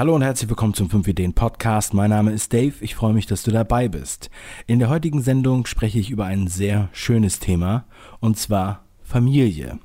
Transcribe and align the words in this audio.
Hallo 0.00 0.14
und 0.14 0.22
herzlich 0.22 0.48
willkommen 0.48 0.72
zum 0.72 0.88
5 0.88 1.08
Ideen 1.08 1.34
Podcast. 1.34 1.92
Mein 1.92 2.08
Name 2.08 2.32
ist 2.32 2.54
Dave. 2.54 2.72
Ich 2.80 2.94
freue 2.94 3.12
mich, 3.12 3.26
dass 3.26 3.42
du 3.42 3.50
dabei 3.50 3.86
bist. 3.86 4.30
In 4.66 4.78
der 4.78 4.88
heutigen 4.88 5.20
Sendung 5.20 5.66
spreche 5.66 5.98
ich 5.98 6.08
über 6.08 6.24
ein 6.24 6.48
sehr 6.48 6.88
schönes 6.92 7.38
Thema 7.38 7.84
und 8.18 8.38
zwar 8.38 8.86
Familie. 9.02 9.78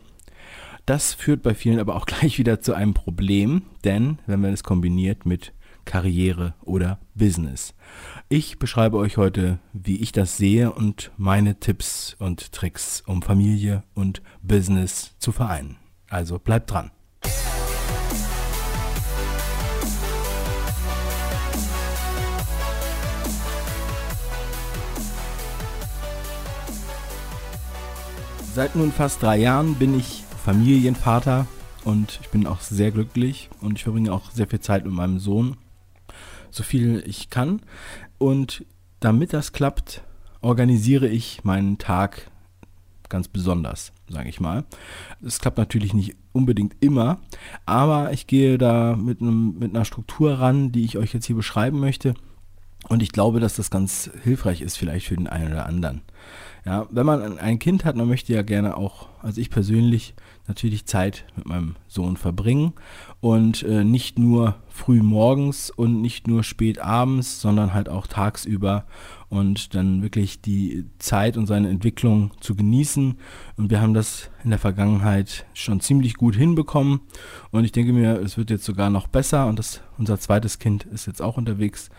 Das 0.85 1.13
führt 1.13 1.43
bei 1.43 1.53
vielen 1.53 1.79
aber 1.79 1.97
auch 1.97 2.05
gleich 2.05 2.39
wieder 2.39 2.61
zu 2.61 2.73
einem 2.73 2.93
Problem, 2.93 3.63
denn 3.83 4.19
wenn 4.25 4.39
man 4.39 4.53
es 4.53 4.63
kombiniert 4.63 5.25
mit 5.25 5.51
Karriere 5.83 6.53
oder 6.63 6.97
Business. 7.13 7.73
Ich 8.29 8.57
beschreibe 8.57 8.95
euch 8.95 9.17
heute, 9.17 9.59
wie 9.73 9.97
ich 9.97 10.13
das 10.13 10.37
sehe 10.37 10.71
und 10.71 11.11
meine 11.17 11.59
Tipps 11.59 12.15
und 12.19 12.53
Tricks, 12.53 13.03
um 13.05 13.21
Familie 13.21 13.83
und 13.93 14.21
Business 14.41 15.17
zu 15.19 15.33
vereinen. 15.33 15.75
Also 16.07 16.39
bleibt 16.39 16.71
dran. 16.71 16.91
Seit 28.55 28.77
nun 28.77 28.93
fast 28.93 29.21
drei 29.21 29.35
Jahren 29.35 29.75
bin 29.75 29.99
ich 29.99 30.23
Familienvater 30.45 31.45
und 31.83 32.19
ich 32.21 32.29
bin 32.29 32.47
auch 32.47 32.61
sehr 32.61 32.89
glücklich 32.89 33.49
und 33.59 33.77
ich 33.77 33.83
verbringe 33.83 34.13
auch 34.13 34.31
sehr 34.31 34.47
viel 34.47 34.61
Zeit 34.61 34.85
mit 34.85 34.93
meinem 34.93 35.19
Sohn, 35.19 35.57
so 36.51 36.63
viel 36.63 37.03
ich 37.05 37.29
kann. 37.29 37.59
Und 38.17 38.63
damit 39.01 39.33
das 39.33 39.51
klappt, 39.51 40.03
organisiere 40.39 41.09
ich 41.09 41.43
meinen 41.43 41.79
Tag 41.79 42.31
ganz 43.09 43.27
besonders, 43.27 43.91
sage 44.07 44.29
ich 44.29 44.39
mal. 44.39 44.63
Es 45.21 45.39
klappt 45.39 45.57
natürlich 45.57 45.93
nicht 45.93 46.15
unbedingt 46.31 46.77
immer, 46.79 47.19
aber 47.65 48.13
ich 48.13 48.25
gehe 48.25 48.57
da 48.57 48.95
mit, 48.95 49.19
einem, 49.19 49.59
mit 49.59 49.75
einer 49.75 49.83
Struktur 49.83 50.39
ran, 50.39 50.71
die 50.71 50.85
ich 50.85 50.97
euch 50.97 51.13
jetzt 51.13 51.25
hier 51.25 51.35
beschreiben 51.35 51.81
möchte. 51.81 52.13
Und 52.87 53.01
ich 53.01 53.11
glaube, 53.11 53.39
dass 53.39 53.55
das 53.55 53.69
ganz 53.69 54.09
hilfreich 54.23 54.61
ist, 54.61 54.77
vielleicht 54.77 55.07
für 55.07 55.15
den 55.15 55.27
einen 55.27 55.53
oder 55.53 55.65
anderen. 55.65 56.01
Ja, 56.65 56.87
wenn 56.89 57.05
man 57.05 57.37
ein 57.39 57.59
Kind 57.59 57.85
hat, 57.85 57.95
man 57.95 58.07
möchte 58.07 58.33
ja 58.33 58.41
gerne 58.41 58.77
auch, 58.77 59.07
also 59.21 59.39
ich 59.39 59.49
persönlich, 59.49 60.15
natürlich 60.47 60.85
Zeit 60.85 61.25
mit 61.35 61.45
meinem 61.47 61.75
Sohn 61.87 62.17
verbringen 62.17 62.73
und 63.19 63.63
äh, 63.63 63.83
nicht 63.83 64.19
nur 64.19 64.55
früh 64.69 65.01
morgens 65.01 65.69
und 65.69 66.01
nicht 66.01 66.27
nur 66.27 66.43
spät 66.43 66.79
abends, 66.79 67.41
sondern 67.41 67.73
halt 67.73 67.89
auch 67.89 68.07
tagsüber 68.07 68.85
und 69.29 69.73
dann 69.73 70.03
wirklich 70.03 70.41
die 70.41 70.85
Zeit 70.99 71.37
und 71.37 71.47
seine 71.47 71.69
Entwicklung 71.69 72.31
zu 72.41 72.55
genießen. 72.55 73.17
Und 73.57 73.69
wir 73.71 73.81
haben 73.81 73.93
das 73.93 74.29
in 74.43 74.51
der 74.51 74.59
Vergangenheit 74.59 75.45
schon 75.53 75.79
ziemlich 75.79 76.15
gut 76.15 76.35
hinbekommen 76.35 76.99
und 77.51 77.63
ich 77.63 77.71
denke 77.71 77.93
mir, 77.93 78.19
es 78.19 78.37
wird 78.37 78.49
jetzt 78.49 78.65
sogar 78.65 78.89
noch 78.89 79.07
besser 79.07 79.47
und 79.47 79.57
das, 79.57 79.81
unser 79.97 80.19
zweites 80.19 80.59
Kind 80.59 80.83
ist 80.83 81.07
jetzt 81.07 81.21
auch 81.21 81.37
unterwegs 81.37 81.89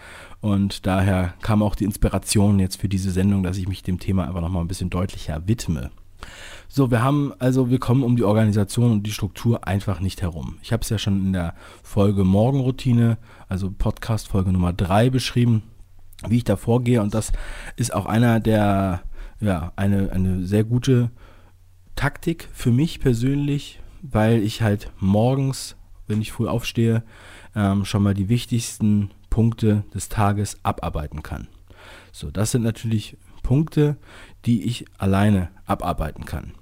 und 0.41 0.87
daher 0.87 1.35
kam 1.43 1.63
auch 1.63 1.75
die 1.75 1.85
Inspiration 1.85 2.59
jetzt 2.61 2.81
für 2.81 2.89
diese 2.89 3.11
Sendung, 3.11 3.43
dass 3.43 3.57
ich 3.57 3.67
mich 3.67 3.83
dem 3.83 3.99
Thema 3.99 4.29
einfach 4.29 4.41
nochmal 4.41 4.63
ein 4.63 4.69
bisschen 4.69 4.91
deutlicher 4.91 5.49
widme. 5.49 5.91
So, 6.69 6.91
wir 6.91 7.03
haben 7.03 7.33
also, 7.39 7.71
wir 7.71 7.79
kommen 7.79 8.03
um 8.03 8.17
die 8.17 8.25
Organisation 8.25 8.93
und 8.93 9.03
die 9.05 9.13
Struktur 9.13 9.67
einfach 9.67 10.01
nicht 10.01 10.23
herum. 10.23 10.59
Ich 10.63 10.73
habe 10.73 10.83
es 10.83 10.89
ja 10.89 10.99
schon 10.99 11.27
in 11.27 11.33
der 11.33 11.55
Folge 11.83 12.25
Morgenroutine, 12.25 13.19
also 13.49 13.71
Podcast 13.71 14.29
Folge 14.29 14.53
Nummer 14.53 14.73
3 14.73 15.11
beschrieben, 15.11 15.63
wie 16.29 16.39
ich 16.39 16.45
da 16.45 16.57
vorgehe 16.57 17.03
und 17.03 17.15
das 17.15 17.33
ist 17.77 17.95
auch 17.95 18.07
einer 18.07 18.41
der, 18.41 19.03
ja, 19.41 19.73
eine, 19.77 20.13
eine 20.13 20.45
sehr 20.45 20.65
gute 20.65 21.11
Taktik 21.95 22.49
für 22.53 22.71
mich 22.71 23.01
persönlich, 23.01 23.81
weil 24.03 24.43
ich 24.43 24.63
halt 24.63 24.93
morgens, 24.99 25.77
wenn 26.07 26.21
ich 26.21 26.33
früh 26.33 26.47
aufstehe, 26.47 27.03
ähm, 27.55 27.85
schon 27.85 28.03
mal 28.03 28.15
die 28.15 28.29
wichtigsten 28.29 29.11
Punkte 29.31 29.85
des 29.95 30.09
Tages 30.09 30.59
abarbeiten 30.63 31.23
kann. 31.23 31.49
So, 32.13 32.31
das 32.31 32.51
sind 32.51 32.63
natürlich 32.63 33.17
Punkte, 33.47 33.97
die 34.45 34.65
ich 34.65 34.87
alleine 34.99 35.51
abarbeiten 35.67 36.25
kann. 36.25 36.55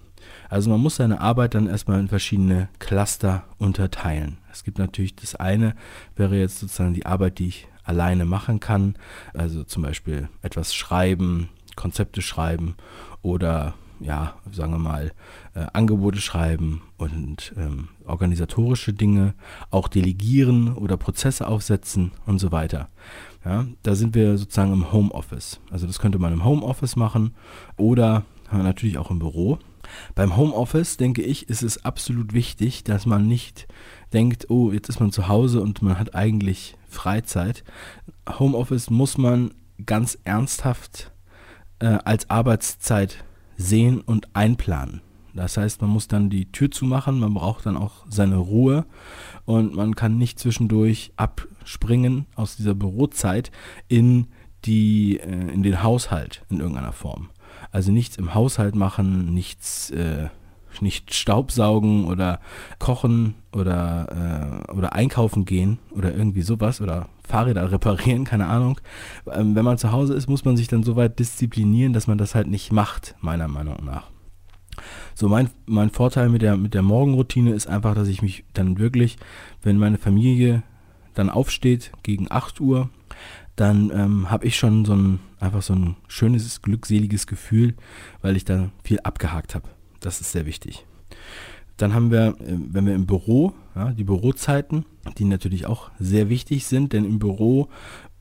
Also 0.51 0.69
man 0.69 0.81
muss 0.81 0.97
seine 0.97 1.23
Arbeit 1.23 1.55
dann 1.55 1.67
erstmal 1.67 1.99
in 1.99 2.09
verschiedene 2.09 2.69
Cluster 2.79 3.45
unterteilen. 3.57 4.37
Es 4.53 4.65
gibt 4.65 4.79
natürlich 4.79 5.17
das 5.17 5.35
eine, 5.35 5.75
wäre 6.15 6.37
jetzt 6.37 6.61
sozusagen 6.61 6.93
die 6.93 7.07
Arbeit, 7.07 7.39
die 7.39 7.49
ich 7.49 7.69
alleine 7.85 8.27
machen 8.27 8.61
kann. 8.61 8.97
Also 9.33 9.65
zum 9.65 9.83
Beispiel 9.83 10.29
etwas 10.43 10.75
schreiben, 10.75 11.49
Konzepte 11.75 12.21
schreiben 12.21 12.77
oder 13.23 13.75
ja, 14.01 14.35
sagen 14.53 14.73
wir 14.73 14.79
mal, 14.79 15.13
äh, 15.55 15.67
Angebote 15.73 16.21
schreiben 16.21 16.83
und 16.99 17.55
ähm, 17.57 17.89
organisatorische 18.05 18.93
Dinge, 18.93 19.35
auch 19.71 19.89
delegieren 19.89 20.75
oder 20.75 20.99
Prozesse 20.99 21.47
aufsetzen 21.47 22.13
und 22.27 22.39
so 22.39 22.53
weiter. 22.53 22.91
Ja, 23.45 23.67
da 23.83 23.95
sind 23.95 24.15
wir 24.15 24.39
sozusagen 24.39 24.73
im 24.73 24.93
Homeoffice. 24.93 25.61
Also 25.71 25.87
das 25.87 25.99
könnte 25.99 26.19
man 26.19 26.33
im 26.33 26.45
Homeoffice 26.45 26.97
machen 26.97 27.35
oder 27.77 28.25
natürlich 28.51 28.99
auch 28.99 29.11
im 29.11 29.19
Büro. 29.19 29.59
Beim 30.15 30.37
Homeoffice, 30.37 30.97
denke 30.97 31.23
ich, 31.23 31.49
ist 31.49 31.63
es 31.63 31.85
absolut 31.85 32.33
wichtig, 32.33 32.85
dass 32.85 33.05
man 33.05 33.27
nicht 33.27 33.67
denkt, 34.13 34.49
oh, 34.49 34.73
jetzt 34.73 34.89
ist 34.89 35.01
man 35.01 35.13
zu 35.13 35.29
Hause 35.29 35.61
und 35.61 35.83
man 35.83 35.99
hat 35.99 36.15
eigentlich 36.15 36.77
Freizeit. 36.89 37.65
Homeoffice 38.39 38.89
muss 38.89 39.19
man 39.19 39.53
ganz 39.85 40.19
ernsthaft 40.25 41.13
äh, 41.81 41.99
als 42.05 42.31
Arbeitszeit 42.31 43.25
sehen 43.57 44.01
und 44.01 44.35
einplanen. 44.35 45.03
Das 45.35 45.57
heißt, 45.57 45.81
man 45.81 45.91
muss 45.91 46.09
dann 46.09 46.31
die 46.31 46.51
Tür 46.53 46.71
zumachen, 46.71 47.19
man 47.19 47.35
braucht 47.35 47.67
dann 47.67 47.77
auch 47.77 48.07
seine 48.09 48.37
Ruhe 48.37 48.87
und 49.45 49.75
man 49.75 49.97
kann 49.97 50.17
nicht 50.17 50.39
zwischendurch 50.39 51.13
abspringen 51.17 52.27
aus 52.37 52.57
dieser 52.57 52.75
Bürozeit 52.75 53.51
in 53.89 54.29
die 54.65 55.19
äh, 55.19 55.53
in 55.53 55.63
den 55.63 55.83
Haushalt 55.83 56.45
in 56.51 56.61
irgendeiner 56.61 56.93
Form. 56.93 57.31
Also 57.73 57.91
nichts 57.91 58.17
im 58.17 58.35
Haushalt 58.35 58.75
machen, 58.75 59.35
nichts 59.35 59.91
äh, 59.91 60.29
nicht 60.81 61.15
Staubsaugen 61.15 62.07
oder 62.07 62.41
kochen 62.79 63.35
oder, 63.53 64.67
äh, 64.69 64.73
oder 64.73 64.93
einkaufen 64.93 65.45
gehen 65.45 65.79
oder 65.93 66.13
irgendwie 66.15 66.43
sowas 66.43 66.81
oder 66.81 67.09
Fahrräder 67.27 67.71
reparieren, 67.73 68.25
keine 68.25 68.47
Ahnung. 68.47 68.81
Ähm, 69.33 69.55
wenn 69.55 69.65
man 69.65 69.79
zu 69.79 69.93
Hause 69.93 70.15
ist, 70.15 70.29
muss 70.29 70.45
man 70.45 70.57
sich 70.57 70.69
dann 70.69 70.83
so 70.83 70.97
weit 70.97 71.19
disziplinieren, 71.19 71.93
dass 71.93 72.07
man 72.07 72.19
das 72.19 72.35
halt 72.35 72.49
nicht 72.49 72.73
macht, 72.73 73.15
meiner 73.21 73.49
Meinung 73.49 73.85
nach. 73.85 74.11
So, 75.15 75.29
mein, 75.29 75.51
mein 75.67 75.91
Vorteil 75.91 76.29
mit 76.29 76.43
der, 76.43 76.57
mit 76.57 76.75
der 76.75 76.83
Morgenroutine 76.83 77.53
ist 77.53 77.67
einfach, 77.67 77.95
dass 77.95 78.09
ich 78.09 78.23
mich 78.23 78.45
dann 78.53 78.79
wirklich, 78.79 79.17
wenn 79.63 79.79
meine 79.79 79.99
Familie 79.99 80.63
dann 81.15 81.31
aufsteht 81.31 81.93
gegen 82.03 82.27
8 82.31 82.61
Uhr, 82.61 82.91
dann 83.57 83.91
ähm, 83.95 84.31
habe 84.31 84.47
ich 84.47 84.57
schon 84.57 84.85
so 84.85 84.95
ein, 84.95 85.21
einfach 85.39 85.63
so 85.63 85.75
ein 85.75 85.97
schönes, 86.09 86.61
glückseliges 86.63 87.27
Gefühl, 87.27 87.75
weil 88.21 88.37
ich 88.37 88.45
da 88.45 88.71
viel 88.83 88.99
abgehakt 89.01 89.55
habe. 89.55 89.69
Das 90.01 90.21
ist 90.21 90.33
sehr 90.33 90.47
wichtig. 90.47 90.85
Dann 91.77 91.95
haben 91.95 92.11
wir, 92.11 92.37
äh, 92.41 92.59
wenn 92.71 92.87
wir 92.87 92.95
im 92.95 93.07
Büro, 93.07 93.53
ja, 93.75 93.93
die 93.93 94.05
Bürozeiten, 94.05 94.85
die 95.19 95.25
natürlich 95.25 95.67
auch 95.67 95.91
sehr 95.99 96.29
wichtig 96.29 96.67
sind, 96.67 96.93
denn 96.93 97.05
im 97.05 97.19
Büro, 97.19 97.69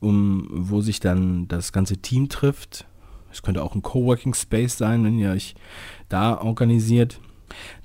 um, 0.00 0.48
wo 0.50 0.80
sich 0.80 1.00
dann 1.00 1.48
das 1.48 1.72
ganze 1.72 1.96
Team 1.98 2.28
trifft, 2.28 2.86
es 3.34 3.42
könnte 3.42 3.62
auch 3.62 3.74
ein 3.74 3.82
Coworking 3.82 4.32
Space 4.32 4.78
sein, 4.78 5.04
wenn 5.04 5.18
ihr 5.18 5.30
euch 5.30 5.54
da 6.08 6.40
organisiert, 6.40 7.20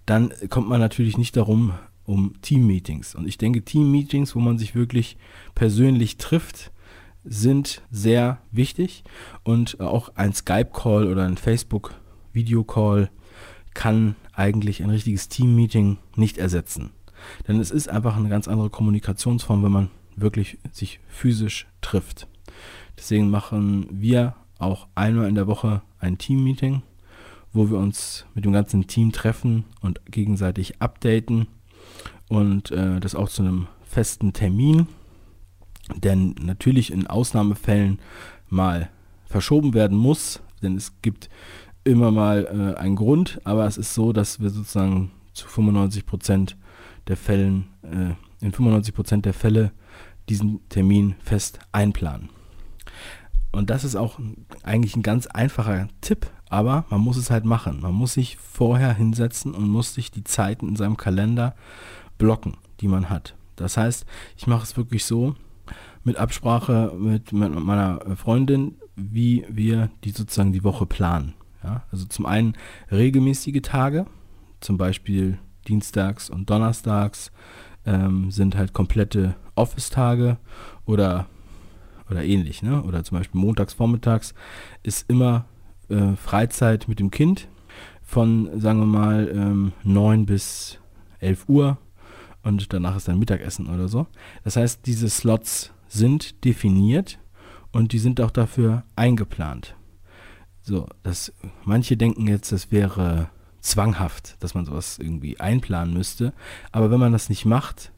dann 0.05 0.31
kommt 0.49 0.69
man 0.69 0.79
natürlich 0.79 1.17
nicht 1.17 1.35
darum, 1.35 1.73
um 2.05 2.33
Team-Meetings. 2.41 3.15
Und 3.15 3.27
ich 3.27 3.37
denke, 3.37 3.63
Team-Meetings, 3.63 4.35
wo 4.35 4.39
man 4.39 4.57
sich 4.57 4.75
wirklich 4.75 5.17
persönlich 5.55 6.17
trifft, 6.17 6.71
sind 7.23 7.81
sehr 7.91 8.41
wichtig. 8.51 9.03
Und 9.43 9.79
auch 9.79 10.09
ein 10.15 10.33
Skype-Call 10.33 11.07
oder 11.07 11.25
ein 11.25 11.37
Facebook-Video-Call 11.37 13.09
kann 13.73 14.15
eigentlich 14.33 14.81
ein 14.83 14.89
richtiges 14.89 15.29
Team-Meeting 15.29 15.97
nicht 16.15 16.37
ersetzen. 16.37 16.91
Denn 17.47 17.59
es 17.59 17.71
ist 17.71 17.89
einfach 17.89 18.15
eine 18.15 18.29
ganz 18.29 18.47
andere 18.47 18.69
Kommunikationsform, 18.69 19.63
wenn 19.63 19.71
man 19.71 19.91
wirklich 20.15 20.57
sich 20.71 20.99
physisch 21.07 21.67
trifft. 21.81 22.27
Deswegen 22.97 23.29
machen 23.29 23.87
wir 23.91 24.35
auch 24.59 24.87
einmal 24.95 25.27
in 25.27 25.35
der 25.35 25.47
Woche 25.47 25.81
ein 25.99 26.17
Team-Meeting, 26.17 26.83
wo 27.53 27.69
wir 27.69 27.77
uns 27.77 28.25
mit 28.35 28.45
dem 28.45 28.53
ganzen 28.53 28.87
Team 28.87 29.11
treffen 29.11 29.65
und 29.81 30.01
gegenseitig 30.05 30.81
updaten 30.81 31.47
und 32.27 32.71
äh, 32.71 32.99
das 32.99 33.15
auch 33.15 33.29
zu 33.29 33.41
einem 33.41 33.67
festen 33.83 34.33
Termin. 34.33 34.87
Denn 35.95 36.35
natürlich 36.39 36.91
in 36.91 37.07
Ausnahmefällen 37.07 37.99
mal 38.47 38.89
verschoben 39.25 39.73
werden 39.73 39.97
muss, 39.97 40.41
denn 40.61 40.75
es 40.75 41.01
gibt 41.01 41.29
immer 41.83 42.11
mal 42.11 42.45
äh, 42.45 42.79
einen 42.79 42.95
Grund, 42.95 43.41
aber 43.45 43.65
es 43.65 43.77
ist 43.77 43.93
so, 43.93 44.13
dass 44.13 44.39
wir 44.39 44.49
sozusagen 44.49 45.11
zu 45.33 45.47
95 45.47 46.05
Prozent 46.05 46.57
der 47.07 47.17
Fällen, 47.17 47.67
äh, 47.83 48.13
in 48.45 48.51
95 48.51 48.93
Prozent 48.93 49.25
der 49.25 49.33
Fälle 49.33 49.71
diesen 50.27 50.67
Termin 50.69 51.15
fest 51.19 51.59
einplanen. 51.71 52.29
Und 53.51 53.69
das 53.69 53.83
ist 53.83 53.95
auch 53.95 54.19
eigentlich 54.63 54.95
ein 54.95 55.03
ganz 55.03 55.27
einfacher 55.27 55.87
Tipp, 56.01 56.27
aber 56.49 56.85
man 56.89 57.01
muss 57.01 57.17
es 57.17 57.31
halt 57.31 57.45
machen. 57.45 57.81
Man 57.81 57.93
muss 57.93 58.13
sich 58.13 58.37
vorher 58.37 58.93
hinsetzen 58.93 59.53
und 59.53 59.67
muss 59.69 59.93
sich 59.93 60.11
die 60.11 60.23
Zeiten 60.23 60.69
in 60.69 60.75
seinem 60.75 60.97
Kalender 60.97 61.55
blocken, 62.17 62.57
die 62.79 62.87
man 62.87 63.09
hat. 63.09 63.35
Das 63.55 63.75
heißt, 63.77 64.05
ich 64.37 64.47
mache 64.47 64.63
es 64.63 64.77
wirklich 64.77 65.05
so, 65.05 65.35
mit 66.03 66.17
Absprache 66.17 66.93
mit 66.97 67.33
meiner 67.33 67.99
Freundin, 68.15 68.75
wie 68.95 69.45
wir 69.49 69.89
die 70.03 70.11
sozusagen 70.11 70.53
die 70.53 70.63
Woche 70.63 70.85
planen. 70.85 71.33
Ja, 71.63 71.83
also 71.91 72.05
zum 72.05 72.25
einen 72.25 72.53
regelmäßige 72.91 73.61
Tage, 73.61 74.05
zum 74.61 74.77
Beispiel 74.77 75.39
Dienstags 75.67 76.29
und 76.29 76.49
Donnerstags 76.49 77.31
ähm, 77.85 78.31
sind 78.31 78.55
halt 78.55 78.73
komplette 78.73 79.35
Office-Tage 79.55 80.37
oder, 80.85 81.27
oder 82.09 82.23
ähnlich. 82.23 82.61
Ne? 82.61 82.81
Oder 82.83 83.03
zum 83.03 83.17
Beispiel 83.17 83.39
montags, 83.39 83.73
vormittags 83.73 84.33
ist 84.83 85.09
immer 85.09 85.45
äh, 85.89 86.15
Freizeit 86.15 86.87
mit 86.87 86.99
dem 86.99 87.11
Kind 87.11 87.47
von, 88.01 88.49
sagen 88.59 88.79
wir 88.79 88.85
mal, 88.85 89.29
ähm, 89.33 89.71
9 89.83 90.25
bis 90.25 90.79
11 91.19 91.47
Uhr 91.47 91.77
und 92.43 92.73
danach 92.73 92.95
ist 92.95 93.07
dann 93.07 93.19
Mittagessen 93.19 93.67
oder 93.67 93.87
so. 93.87 94.07
Das 94.43 94.55
heißt, 94.55 94.85
diese 94.85 95.09
Slots 95.09 95.71
sind 95.87 96.43
definiert 96.45 97.19
und 97.71 97.93
die 97.93 97.99
sind 97.99 98.21
auch 98.21 98.31
dafür 98.31 98.83
eingeplant. 98.95 99.75
So, 100.61 100.87
dass 101.03 101.33
manche 101.65 101.97
denken 101.97 102.27
jetzt, 102.27 102.51
das 102.51 102.71
wäre 102.71 103.29
zwanghaft, 103.59 104.37
dass 104.39 104.53
man 104.53 104.65
sowas 104.65 104.97
irgendwie 104.99 105.39
einplanen 105.39 105.93
müsste. 105.93 106.33
Aber 106.71 106.91
wenn 106.91 106.99
man 106.99 107.11
das 107.11 107.29
nicht 107.29 107.45
macht, 107.45 107.91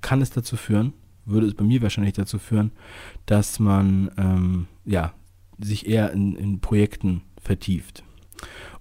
kann 0.00 0.22
es 0.22 0.30
dazu 0.30 0.56
führen, 0.56 0.92
würde 1.26 1.46
es 1.46 1.54
bei 1.54 1.64
mir 1.64 1.82
wahrscheinlich 1.82 2.14
dazu 2.14 2.38
führen, 2.38 2.72
dass 3.26 3.58
man 3.58 4.10
ähm, 4.16 4.66
ja, 4.84 5.12
sich 5.58 5.86
eher 5.86 6.12
in, 6.12 6.36
in 6.36 6.60
Projekten 6.60 7.22
vertieft. 7.40 8.04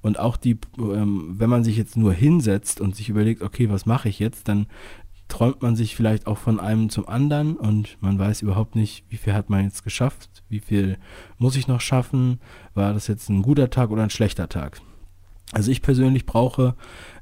Und 0.02 0.20
auch 0.20 0.38
die, 0.38 0.58
ähm, 0.78 1.36
wenn 1.38 1.50
man 1.50 1.64
sich 1.64 1.78
jetzt 1.78 1.98
nur 1.98 2.14
hinsetzt 2.14 2.80
und 2.80 2.96
sich 2.96 3.10
überlegt, 3.10 3.42
okay, 3.42 3.70
was 3.70 3.86
mache 3.86 4.10
ich 4.10 4.20
jetzt, 4.20 4.48
dann 4.48 4.68
träumt 5.28 5.62
man 5.62 5.76
sich 5.76 5.96
vielleicht 5.96 6.28
auch 6.28 6.38
von 6.38 6.60
einem 6.60 6.90
zum 6.90 7.08
anderen 7.08 7.58
und 7.58 7.98
man 8.02 8.20
weiß 8.20 8.44
überhaupt 8.44 8.76
nicht, 8.76 9.06
wie 9.10 9.18
viel 9.18 9.34
hat 9.34 9.50
man 9.50 9.64
jetzt 9.64 9.84
geschafft, 9.84 10.44
wie 10.50 10.60
viel 10.60 10.98
muss 11.38 11.56
ich 11.56 11.68
noch 11.68 11.82
schaffen, 11.82 12.40
war 12.76 12.94
das 12.94 13.08
jetzt 13.08 13.30
ein 13.30 13.42
guter 13.42 13.70
Tag 13.72 13.90
oder 13.90 14.04
ein 14.04 14.12
schlechter 14.12 14.48
Tag. 14.50 14.82
Also 15.52 15.72
ich 15.72 15.82
persönlich 15.82 16.26
brauche 16.26 16.76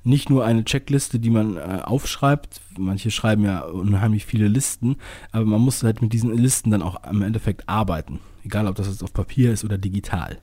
nicht 0.03 0.29
nur 0.29 0.45
eine 0.45 0.63
Checkliste, 0.65 1.19
die 1.19 1.29
man 1.29 1.57
äh, 1.57 1.81
aufschreibt. 1.83 2.61
Manche 2.77 3.11
schreiben 3.11 3.43
ja 3.43 3.61
unheimlich 3.61 4.25
viele 4.25 4.47
Listen, 4.47 4.97
aber 5.31 5.45
man 5.45 5.61
muss 5.61 5.83
halt 5.83 6.01
mit 6.01 6.13
diesen 6.13 6.35
Listen 6.35 6.71
dann 6.71 6.81
auch 6.81 7.03
im 7.09 7.21
Endeffekt 7.21 7.69
arbeiten. 7.69 8.19
Egal, 8.43 8.67
ob 8.67 8.75
das 8.75 8.87
jetzt 8.87 9.03
auf 9.03 9.13
Papier 9.13 9.53
ist 9.53 9.63
oder 9.63 9.77
digital. 9.77 10.39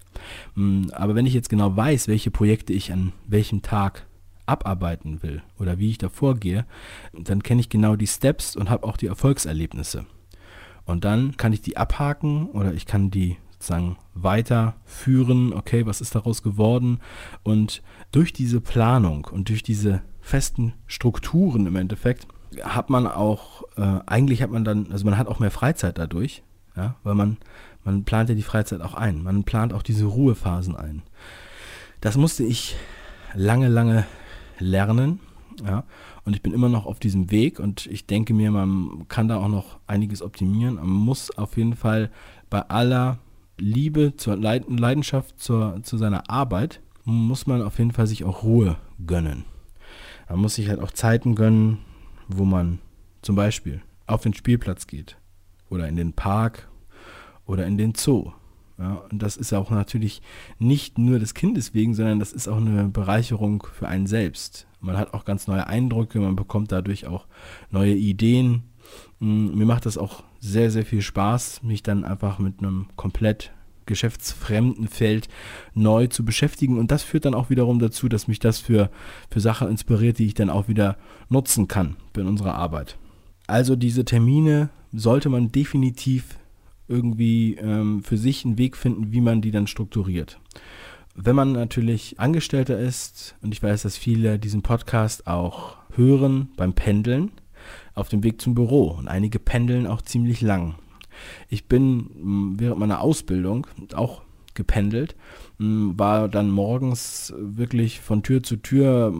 Mm, 0.54 0.86
aber 0.92 1.14
wenn 1.14 1.26
ich 1.26 1.34
jetzt 1.34 1.50
genau 1.50 1.76
weiß, 1.76 2.08
welche 2.08 2.30
Projekte 2.30 2.72
ich 2.72 2.92
an 2.92 3.12
welchem 3.26 3.62
Tag 3.62 4.06
abarbeiten 4.46 5.22
will 5.22 5.42
oder 5.58 5.78
wie 5.78 5.90
ich 5.90 5.98
da 5.98 6.08
vorgehe, 6.08 6.66
dann 7.12 7.42
kenne 7.42 7.60
ich 7.60 7.68
genau 7.68 7.96
die 7.96 8.06
Steps 8.06 8.56
und 8.56 8.70
habe 8.70 8.86
auch 8.86 8.96
die 8.96 9.06
Erfolgserlebnisse. 9.06 10.06
Und 10.86 11.04
dann 11.04 11.36
kann 11.36 11.52
ich 11.52 11.60
die 11.60 11.76
abhaken 11.76 12.46
oder 12.46 12.74
ich 12.74 12.86
kann 12.86 13.10
die 13.10 13.36
sozusagen 13.60 13.98
weiterführen, 14.14 15.52
okay, 15.52 15.84
was 15.84 16.00
ist 16.00 16.14
daraus 16.14 16.42
geworden? 16.42 16.98
Und 17.42 17.82
durch 18.10 18.32
diese 18.32 18.60
Planung 18.60 19.28
und 19.30 19.50
durch 19.50 19.62
diese 19.62 20.00
festen 20.20 20.72
Strukturen 20.86 21.66
im 21.66 21.76
Endeffekt 21.76 22.26
hat 22.62 22.88
man 22.88 23.06
auch, 23.06 23.62
äh, 23.76 24.00
eigentlich 24.06 24.42
hat 24.42 24.50
man 24.50 24.64
dann, 24.64 24.90
also 24.90 25.04
man 25.04 25.18
hat 25.18 25.28
auch 25.28 25.40
mehr 25.40 25.50
Freizeit 25.50 25.98
dadurch, 25.98 26.42
ja, 26.74 26.96
weil 27.04 27.14
man, 27.14 27.36
man 27.84 28.04
plant 28.04 28.30
ja 28.30 28.34
die 28.34 28.42
Freizeit 28.42 28.80
auch 28.80 28.94
ein, 28.94 29.22
man 29.22 29.44
plant 29.44 29.74
auch 29.74 29.82
diese 29.82 30.06
Ruhephasen 30.06 30.74
ein. 30.74 31.02
Das 32.00 32.16
musste 32.16 32.44
ich 32.44 32.76
lange, 33.34 33.68
lange 33.68 34.06
lernen, 34.58 35.20
ja, 35.62 35.84
und 36.24 36.34
ich 36.34 36.42
bin 36.42 36.54
immer 36.54 36.70
noch 36.70 36.86
auf 36.86 36.98
diesem 36.98 37.30
Weg 37.30 37.60
und 37.60 37.86
ich 37.86 38.06
denke 38.06 38.32
mir, 38.32 38.50
man 38.50 39.06
kann 39.08 39.28
da 39.28 39.36
auch 39.36 39.48
noch 39.48 39.78
einiges 39.86 40.22
optimieren. 40.22 40.76
Man 40.76 40.86
muss 40.88 41.36
auf 41.36 41.58
jeden 41.58 41.76
Fall 41.76 42.10
bei 42.48 42.62
aller 42.62 43.18
Liebe, 43.60 44.16
zur 44.16 44.36
Leidenschaft 44.36 45.38
zur, 45.38 45.82
zu 45.82 45.96
seiner 45.96 46.28
Arbeit, 46.30 46.80
muss 47.04 47.46
man 47.46 47.62
auf 47.62 47.78
jeden 47.78 47.92
Fall 47.92 48.06
sich 48.06 48.24
auch 48.24 48.42
Ruhe 48.42 48.76
gönnen. 49.06 49.44
Man 50.28 50.40
muss 50.40 50.54
sich 50.54 50.68
halt 50.68 50.80
auch 50.80 50.92
Zeiten 50.92 51.34
gönnen, 51.34 51.78
wo 52.28 52.44
man 52.44 52.78
zum 53.22 53.36
Beispiel 53.36 53.82
auf 54.06 54.22
den 54.22 54.34
Spielplatz 54.34 54.86
geht 54.86 55.16
oder 55.68 55.88
in 55.88 55.96
den 55.96 56.12
Park 56.12 56.68
oder 57.46 57.66
in 57.66 57.78
den 57.78 57.94
Zoo. 57.94 58.32
Ja, 58.78 59.02
und 59.10 59.22
das 59.22 59.36
ist 59.36 59.52
auch 59.52 59.70
natürlich 59.70 60.22
nicht 60.58 60.96
nur 60.96 61.18
des 61.18 61.34
Kindes 61.34 61.74
wegen, 61.74 61.94
sondern 61.94 62.18
das 62.18 62.32
ist 62.32 62.48
auch 62.48 62.56
eine 62.56 62.88
Bereicherung 62.88 63.66
für 63.74 63.86
einen 63.86 64.06
selbst. 64.06 64.66
Man 64.80 64.96
hat 64.96 65.12
auch 65.12 65.26
ganz 65.26 65.46
neue 65.46 65.66
Eindrücke, 65.66 66.18
man 66.18 66.34
bekommt 66.34 66.72
dadurch 66.72 67.06
auch 67.06 67.26
neue 67.70 67.94
Ideen. 67.94 68.62
Mm, 69.18 69.56
mir 69.56 69.66
macht 69.66 69.86
das 69.86 69.98
auch 69.98 70.22
sehr, 70.40 70.70
sehr 70.70 70.84
viel 70.84 71.02
Spaß, 71.02 71.62
mich 71.62 71.82
dann 71.82 72.04
einfach 72.04 72.38
mit 72.38 72.60
einem 72.60 72.86
komplett 72.96 73.52
geschäftsfremden 73.86 74.88
Feld 74.88 75.28
neu 75.74 76.06
zu 76.06 76.24
beschäftigen. 76.24 76.78
Und 76.78 76.90
das 76.90 77.02
führt 77.02 77.24
dann 77.24 77.34
auch 77.34 77.50
wiederum 77.50 77.78
dazu, 77.78 78.08
dass 78.08 78.28
mich 78.28 78.38
das 78.38 78.58
für, 78.58 78.90
für 79.30 79.40
Sachen 79.40 79.68
inspiriert, 79.68 80.18
die 80.18 80.26
ich 80.26 80.34
dann 80.34 80.48
auch 80.48 80.68
wieder 80.68 80.96
nutzen 81.28 81.68
kann 81.68 81.96
in 82.16 82.26
unserer 82.26 82.54
Arbeit. 82.54 82.96
Also 83.46 83.76
diese 83.76 84.04
Termine 84.04 84.70
sollte 84.92 85.28
man 85.28 85.50
definitiv 85.50 86.38
irgendwie 86.88 87.56
ähm, 87.56 88.02
für 88.02 88.16
sich 88.16 88.44
einen 88.44 88.58
Weg 88.58 88.76
finden, 88.76 89.12
wie 89.12 89.20
man 89.20 89.40
die 89.40 89.50
dann 89.50 89.66
strukturiert. 89.66 90.38
Wenn 91.14 91.36
man 91.36 91.52
natürlich 91.52 92.18
Angestellter 92.18 92.78
ist, 92.78 93.34
und 93.42 93.52
ich 93.52 93.62
weiß, 93.62 93.82
dass 93.82 93.96
viele 93.96 94.38
diesen 94.38 94.62
Podcast 94.62 95.26
auch 95.26 95.76
hören 95.94 96.48
beim 96.56 96.74
Pendeln, 96.74 97.32
auf 98.00 98.08
dem 98.08 98.22
Weg 98.24 98.40
zum 98.40 98.54
Büro 98.54 98.90
und 98.90 99.08
einige 99.08 99.38
pendeln 99.38 99.86
auch 99.86 100.02
ziemlich 100.02 100.40
lang. 100.40 100.74
Ich 101.48 101.66
bin 101.66 102.56
während 102.58 102.78
meiner 102.78 103.00
Ausbildung 103.00 103.66
auch 103.94 104.22
gependelt, 104.54 105.14
war 105.58 106.28
dann 106.28 106.50
morgens 106.50 107.32
wirklich 107.36 108.00
von 108.00 108.22
Tür 108.22 108.42
zu 108.42 108.56
Tür 108.56 109.14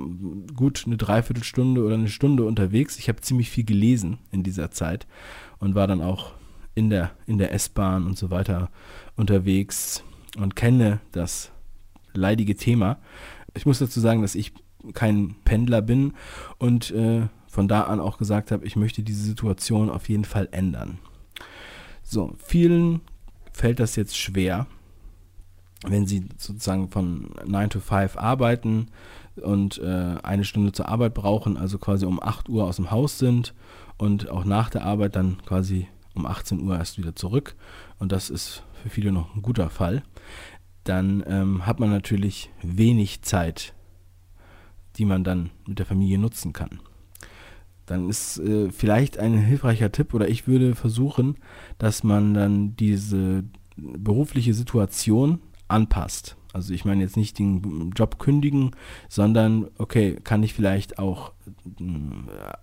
gut 0.55 0.85
eine 0.87 0.97
Dreiviertelstunde 0.97 1.85
oder 1.85 1.95
eine 1.95 2.09
Stunde 2.09 2.45
unterwegs. 2.45 2.99
Ich 2.99 3.09
habe 3.09 3.21
ziemlich 3.21 3.51
viel 3.51 3.65
gelesen 3.65 4.19
in 4.33 4.43
dieser 4.43 4.71
Zeit 4.71 5.07
und 5.59 5.75
war 5.75 5.87
dann 5.87 6.03
auch 6.03 6.33
in 6.75 6.91
der, 6.91 7.13
in 7.27 7.39
der 7.39 7.53
S-Bahn 7.53 8.07
und 8.07 8.19
so 8.19 8.31
weiter 8.31 8.71
unterwegs 9.17 10.03
und 10.39 10.57
kenne 10.57 11.01
das 11.13 11.53
leidige 12.13 12.57
Thema. 12.57 12.99
Ich 13.55 13.67
muss 13.67 13.79
dazu 13.79 14.01
sagen, 14.01 14.23
dass 14.23 14.35
ich 14.35 14.53
kein 14.95 15.37
Pendler 15.45 15.83
bin 15.83 16.15
und 16.59 16.91
äh, 16.91 17.29
von 17.51 17.69
da 17.69 17.83
an 17.83 18.01
auch 18.01 18.17
gesagt 18.17 18.51
habe, 18.51 18.65
ich 18.65 18.77
möchte 18.77 19.03
diese 19.03 19.23
Situation 19.23 19.91
auf 19.91 20.09
jeden 20.09 20.25
Fall 20.25 20.49
ändern. 20.53 20.99
So, 22.03 22.35
vielen 22.39 23.03
fällt 23.53 23.81
das 23.81 23.97
jetzt 23.97 24.17
schwer, 24.17 24.67
wenn 25.87 26.07
sie 26.07 26.29
sozusagen 26.39 26.89
von 26.89 27.31
9 27.45 27.71
to 27.71 27.81
5 27.81 28.17
arbeiten 28.17 28.89
und 29.37 29.79
äh, 29.79 30.17
eine 30.23 30.45
Stunde 30.45 30.73
zur 30.73 30.89
Arbeit 30.89 31.15
brauchen, 31.15 31.57
also 31.57 31.79
quasi 31.79 32.07
um 32.07 32.23
8 32.23 32.49
Uhr 32.49 32.65
aus 32.65 32.77
dem 32.77 32.91
Haus 32.91 33.19
sind 33.19 33.55
und 33.99 34.31
auch 34.31 34.45
nach 34.45 34.71
der 34.71 34.85
Arbeit 34.85 35.17
dann 35.17 35.39
quasi 35.45 35.89
um 36.15 36.27
18 36.27 36.61
Uhr 36.61 36.77
erst 36.77 36.99
wieder 36.99 37.15
zurück. 37.15 37.55
Und 37.99 38.13
das 38.13 38.31
ist 38.31 38.63
für 38.83 38.89
viele 38.89 39.13
noch 39.13 39.35
ein 39.35 39.43
guter 39.43 39.71
Fall 39.71 40.03
dann 40.85 41.23
ähm, 41.27 41.67
hat 41.67 41.81
man 41.81 41.91
natürlich 41.91 42.51
wenig 42.63 43.23
Zeit, 43.23 43.75
die 44.97 45.05
man 45.05 45.25
dann 45.25 45.51
mit 45.67 45.79
der 45.79 45.87
Familie 45.87 46.19
nutzen 46.19 46.53
kann. 46.53 46.81
Dann 47.91 48.09
ist 48.09 48.39
äh, 48.39 48.71
vielleicht 48.71 49.19
ein 49.19 49.37
hilfreicher 49.37 49.91
Tipp 49.91 50.15
oder 50.15 50.29
ich 50.29 50.47
würde 50.47 50.77
versuchen, 50.77 51.35
dass 51.79 52.05
man 52.05 52.35
dann 52.35 52.77
diese 52.77 53.43
berufliche 53.77 54.55
Situation 54.55 55.41
anpasst. 55.67 56.37
Also 56.53 56.73
ich 56.73 56.85
meine 56.85 57.03
jetzt 57.03 57.17
nicht 57.17 57.41
den 57.41 57.91
Job 57.97 58.21
kündigen, 58.21 58.71
sondern 59.09 59.71
okay, 59.77 60.21
kann 60.23 60.45
ich 60.45 60.55
vielleicht 60.55 61.01
auch 61.01 61.33
äh, 61.81 61.83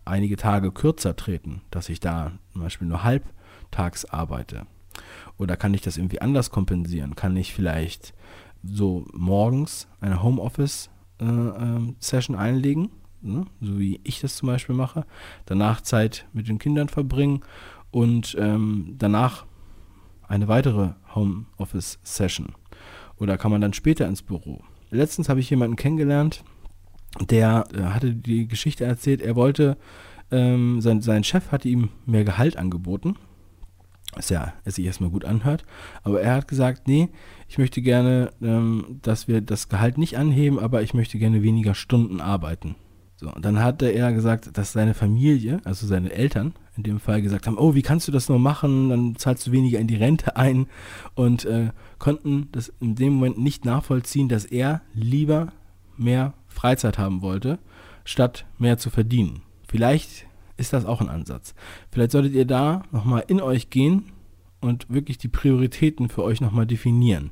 einige 0.05 0.37
Tage 0.37 0.71
kürzer 0.71 1.17
treten, 1.17 1.61
dass 1.71 1.89
ich 1.89 1.99
da 1.99 2.31
zum 2.53 2.61
Beispiel 2.61 2.87
nur 2.87 3.03
halbtags 3.03 4.05
arbeite 4.05 4.65
oder 5.37 5.57
kann 5.57 5.73
ich 5.73 5.81
das 5.81 5.97
irgendwie 5.97 6.21
anders 6.21 6.51
kompensieren? 6.51 7.17
Kann 7.17 7.35
ich 7.35 7.53
vielleicht 7.53 8.13
so 8.63 9.05
morgens 9.11 9.89
eine 9.99 10.23
Homeoffice-Session 10.23 12.35
äh, 12.35 12.39
äh, 12.39 12.41
einlegen, 12.41 12.91
ne? 13.27 13.45
so 13.61 13.79
wie 13.79 13.99
ich 14.03 14.19
das 14.19 14.35
zum 14.37 14.47
Beispiel 14.47 14.75
mache, 14.75 15.05
danach 15.45 15.81
Zeit 15.81 16.27
mit 16.33 16.47
den 16.47 16.59
Kindern 16.59 16.89
verbringen 16.89 17.41
und 17.91 18.35
ähm, 18.39 18.95
danach 18.97 19.45
eine 20.27 20.47
weitere 20.47 20.91
Homeoffice-Session? 21.15 22.53
Oder 23.17 23.37
kann 23.37 23.51
man 23.51 23.61
dann 23.61 23.73
später 23.73 24.07
ins 24.07 24.21
Büro? 24.21 24.61
Letztens 24.89 25.29
habe 25.29 25.39
ich 25.39 25.49
jemanden 25.49 25.75
kennengelernt, 25.75 26.43
der 27.29 27.65
äh, 27.73 27.81
hatte 27.83 28.13
die 28.13 28.47
Geschichte 28.47 28.85
erzählt, 28.85 29.21
er 29.21 29.35
wollte, 29.35 29.77
ähm, 30.31 30.81
sein, 30.81 31.01
sein 31.01 31.23
Chef 31.23 31.51
hatte 31.51 31.69
ihm 31.69 31.89
mehr 32.05 32.25
Gehalt 32.25 32.57
angeboten 32.57 33.15
was 34.17 34.29
ja 34.29 34.53
es 34.65 34.75
sich 34.75 34.85
erstmal 34.85 35.09
gut 35.09 35.25
anhört. 35.25 35.63
Aber 36.03 36.21
er 36.21 36.35
hat 36.35 36.47
gesagt, 36.47 36.87
nee, 36.87 37.09
ich 37.47 37.57
möchte 37.57 37.81
gerne, 37.81 38.31
ähm, 38.41 38.99
dass 39.01 39.27
wir 39.27 39.41
das 39.41 39.69
Gehalt 39.69 39.97
nicht 39.97 40.17
anheben, 40.17 40.59
aber 40.59 40.81
ich 40.81 40.93
möchte 40.93 41.19
gerne 41.19 41.43
weniger 41.43 41.75
Stunden 41.75 42.19
arbeiten. 42.19 42.75
So, 43.19 43.33
und 43.33 43.43
dann 43.43 43.59
hatte 43.59 43.87
er 43.87 44.13
gesagt, 44.13 44.57
dass 44.57 44.73
seine 44.73 44.93
Familie, 44.93 45.59
also 45.63 45.87
seine 45.87 46.11
Eltern 46.11 46.53
in 46.77 46.83
dem 46.83 46.99
Fall 46.99 47.23
gesagt 47.23 47.47
haben, 47.47 47.57
oh, 47.57 47.73
wie 47.73 47.81
kannst 47.81 48.07
du 48.07 48.11
das 48.11 48.29
nur 48.29 48.37
machen? 48.37 48.89
Dann 48.89 49.15
zahlst 49.15 49.47
du 49.47 49.51
weniger 49.51 49.79
in 49.79 49.87
die 49.87 49.95
Rente 49.95 50.37
ein 50.37 50.67
und 51.15 51.43
äh, 51.45 51.71
konnten 51.97 52.49
das 52.51 52.71
in 52.79 52.93
dem 52.93 53.13
Moment 53.13 53.39
nicht 53.39 53.65
nachvollziehen, 53.65 54.29
dass 54.29 54.45
er 54.45 54.81
lieber 54.93 55.51
mehr 55.97 56.35
Freizeit 56.47 56.99
haben 56.99 57.23
wollte, 57.23 57.57
statt 58.03 58.45
mehr 58.59 58.77
zu 58.77 58.91
verdienen. 58.91 59.41
Vielleicht 59.67 60.27
ist 60.55 60.73
das 60.73 60.85
auch 60.85 61.01
ein 61.01 61.09
Ansatz. 61.09 61.55
Vielleicht 61.91 62.11
solltet 62.11 62.35
ihr 62.35 62.45
da 62.45 62.83
nochmal 62.91 63.23
in 63.27 63.41
euch 63.41 63.71
gehen 63.71 64.11
und 64.61 64.89
wirklich 64.91 65.17
die 65.17 65.27
Prioritäten 65.27 66.09
für 66.09 66.23
euch 66.23 66.39
nochmal 66.39 66.67
definieren. 66.67 67.31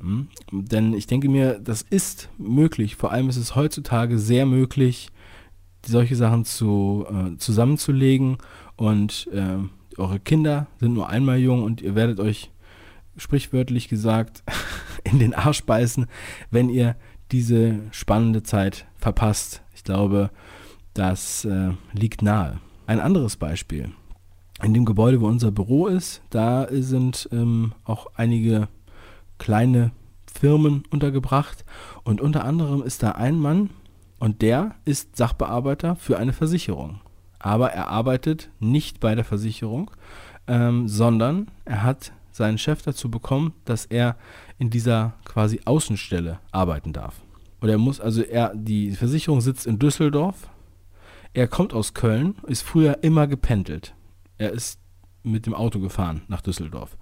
Hm? 0.00 0.28
Denn 0.50 0.94
ich 0.94 1.06
denke 1.06 1.28
mir, 1.28 1.58
das 1.58 1.82
ist 1.82 2.30
möglich. 2.38 2.96
Vor 2.96 3.12
allem 3.12 3.28
ist 3.28 3.36
es 3.36 3.54
heutzutage 3.54 4.18
sehr 4.18 4.46
möglich, 4.46 5.10
solche 5.84 6.16
Sachen 6.16 6.44
zu, 6.44 7.06
äh, 7.08 7.36
zusammenzulegen. 7.36 8.38
Und 8.76 9.28
äh, 9.32 9.58
eure 9.98 10.20
Kinder 10.20 10.66
sind 10.78 10.94
nur 10.94 11.08
einmal 11.08 11.38
jung 11.38 11.62
und 11.62 11.82
ihr 11.82 11.94
werdet 11.94 12.20
euch 12.20 12.50
sprichwörtlich 13.16 13.88
gesagt 13.88 14.42
in 15.04 15.18
den 15.18 15.34
Arsch 15.34 15.64
beißen, 15.64 16.06
wenn 16.50 16.68
ihr 16.68 16.96
diese 17.32 17.80
spannende 17.92 18.42
Zeit 18.42 18.86
verpasst. 18.96 19.62
Ich 19.74 19.84
glaube, 19.84 20.30
das 20.94 21.44
äh, 21.44 21.70
liegt 21.92 22.22
nahe. 22.22 22.60
Ein 22.86 23.00
anderes 23.00 23.36
Beispiel. 23.36 23.92
In 24.62 24.74
dem 24.74 24.84
Gebäude, 24.84 25.20
wo 25.20 25.26
unser 25.26 25.50
Büro 25.50 25.86
ist, 25.86 26.22
da 26.30 26.66
sind 26.70 27.28
ähm, 27.32 27.72
auch 27.84 28.08
einige 28.14 28.68
kleine 29.40 29.90
Firmen 30.32 30.84
untergebracht 30.90 31.64
und 32.04 32.20
unter 32.20 32.44
anderem 32.44 32.82
ist 32.82 33.02
da 33.02 33.12
ein 33.12 33.36
Mann 33.36 33.70
und 34.20 34.42
der 34.42 34.76
ist 34.84 35.16
Sachbearbeiter 35.16 35.96
für 35.96 36.18
eine 36.18 36.32
Versicherung. 36.32 37.00
Aber 37.40 37.72
er 37.72 37.88
arbeitet 37.88 38.50
nicht 38.60 39.00
bei 39.00 39.16
der 39.16 39.24
Versicherung, 39.24 39.90
ähm, 40.46 40.86
sondern 40.86 41.48
er 41.64 41.82
hat 41.82 42.12
seinen 42.30 42.58
Chef 42.58 42.82
dazu 42.82 43.10
bekommen, 43.10 43.54
dass 43.64 43.86
er 43.86 44.16
in 44.58 44.70
dieser 44.70 45.14
quasi 45.24 45.60
Außenstelle 45.64 46.38
arbeiten 46.52 46.92
darf. 46.92 47.22
Und 47.60 47.68
er 47.68 47.78
muss, 47.78 48.00
also 48.00 48.22
er, 48.22 48.52
die 48.54 48.92
Versicherung 48.92 49.40
sitzt 49.40 49.66
in 49.66 49.78
Düsseldorf. 49.78 50.48
Er 51.32 51.48
kommt 51.48 51.74
aus 51.74 51.94
Köln, 51.94 52.36
ist 52.46 52.62
früher 52.62 53.02
immer 53.02 53.26
gependelt. 53.26 53.94
Er 54.38 54.50
ist 54.50 54.80
mit 55.22 55.46
dem 55.46 55.54
Auto 55.54 55.80
gefahren 55.80 56.22
nach 56.28 56.40
Düsseldorf. 56.40 56.96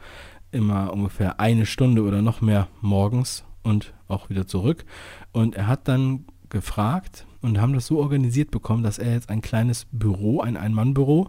Immer 0.50 0.92
ungefähr 0.92 1.40
eine 1.40 1.66
Stunde 1.66 2.02
oder 2.02 2.22
noch 2.22 2.40
mehr 2.40 2.68
morgens 2.80 3.44
und 3.62 3.92
auch 4.06 4.30
wieder 4.30 4.46
zurück. 4.46 4.84
Und 5.32 5.54
er 5.54 5.66
hat 5.66 5.88
dann 5.88 6.24
gefragt 6.48 7.26
und 7.42 7.60
haben 7.60 7.74
das 7.74 7.86
so 7.86 7.98
organisiert 7.98 8.50
bekommen, 8.50 8.82
dass 8.82 8.98
er 8.98 9.12
jetzt 9.12 9.28
ein 9.28 9.42
kleines 9.42 9.86
Büro, 9.92 10.40
ein 10.40 10.56
Ein-Mann-Büro 10.56 11.28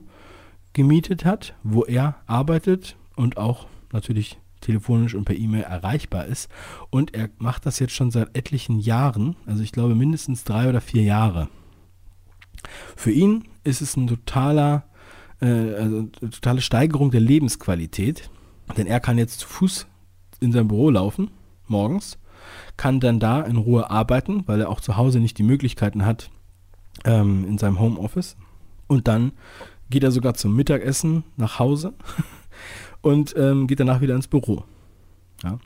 gemietet 0.73 1.25
hat, 1.25 1.55
wo 1.63 1.83
er 1.83 2.15
arbeitet 2.25 2.95
und 3.15 3.37
auch 3.37 3.67
natürlich 3.91 4.39
telefonisch 4.61 5.15
und 5.15 5.25
per 5.25 5.35
E-Mail 5.35 5.63
erreichbar 5.63 6.25
ist. 6.25 6.49
Und 6.89 7.13
er 7.13 7.29
macht 7.37 7.65
das 7.65 7.79
jetzt 7.79 7.93
schon 7.93 8.11
seit 8.11 8.35
etlichen 8.37 8.79
Jahren, 8.79 9.35
also 9.45 9.63
ich 9.63 9.71
glaube 9.71 9.95
mindestens 9.95 10.43
drei 10.43 10.69
oder 10.69 10.81
vier 10.81 11.03
Jahre. 11.03 11.49
Für 12.95 13.11
ihn 13.11 13.45
ist 13.63 13.81
es 13.81 13.95
ein 13.95 14.07
totaler 14.07 14.83
äh, 15.41 15.73
also 15.75 16.03
totale 16.03 16.61
Steigerung 16.61 17.11
der 17.11 17.21
Lebensqualität. 17.21 18.29
Denn 18.77 18.87
er 18.87 18.99
kann 18.99 19.17
jetzt 19.17 19.39
zu 19.39 19.47
Fuß 19.47 19.87
in 20.39 20.51
sein 20.51 20.67
Büro 20.67 20.89
laufen, 20.89 21.31
morgens, 21.67 22.17
kann 22.77 22.99
dann 22.99 23.19
da 23.19 23.41
in 23.41 23.57
Ruhe 23.57 23.89
arbeiten, 23.89 24.43
weil 24.47 24.61
er 24.61 24.69
auch 24.69 24.79
zu 24.79 24.97
Hause 24.97 25.19
nicht 25.19 25.37
die 25.37 25.43
Möglichkeiten 25.43 26.05
hat, 26.05 26.29
ähm, 27.05 27.45
in 27.45 27.57
seinem 27.57 27.79
Homeoffice. 27.79 28.37
Und 28.87 29.07
dann 29.07 29.33
geht 29.89 30.03
er 30.03 30.11
sogar 30.11 30.33
zum 30.33 30.55
Mittagessen 30.55 31.23
nach 31.35 31.59
Hause 31.59 31.93
und 33.01 33.35
ähm, 33.37 33.67
geht 33.67 33.79
danach 33.79 34.01
wieder 34.01 34.15
ins 34.15 34.27
Büro. 34.27 34.63
Ja. 35.43 35.59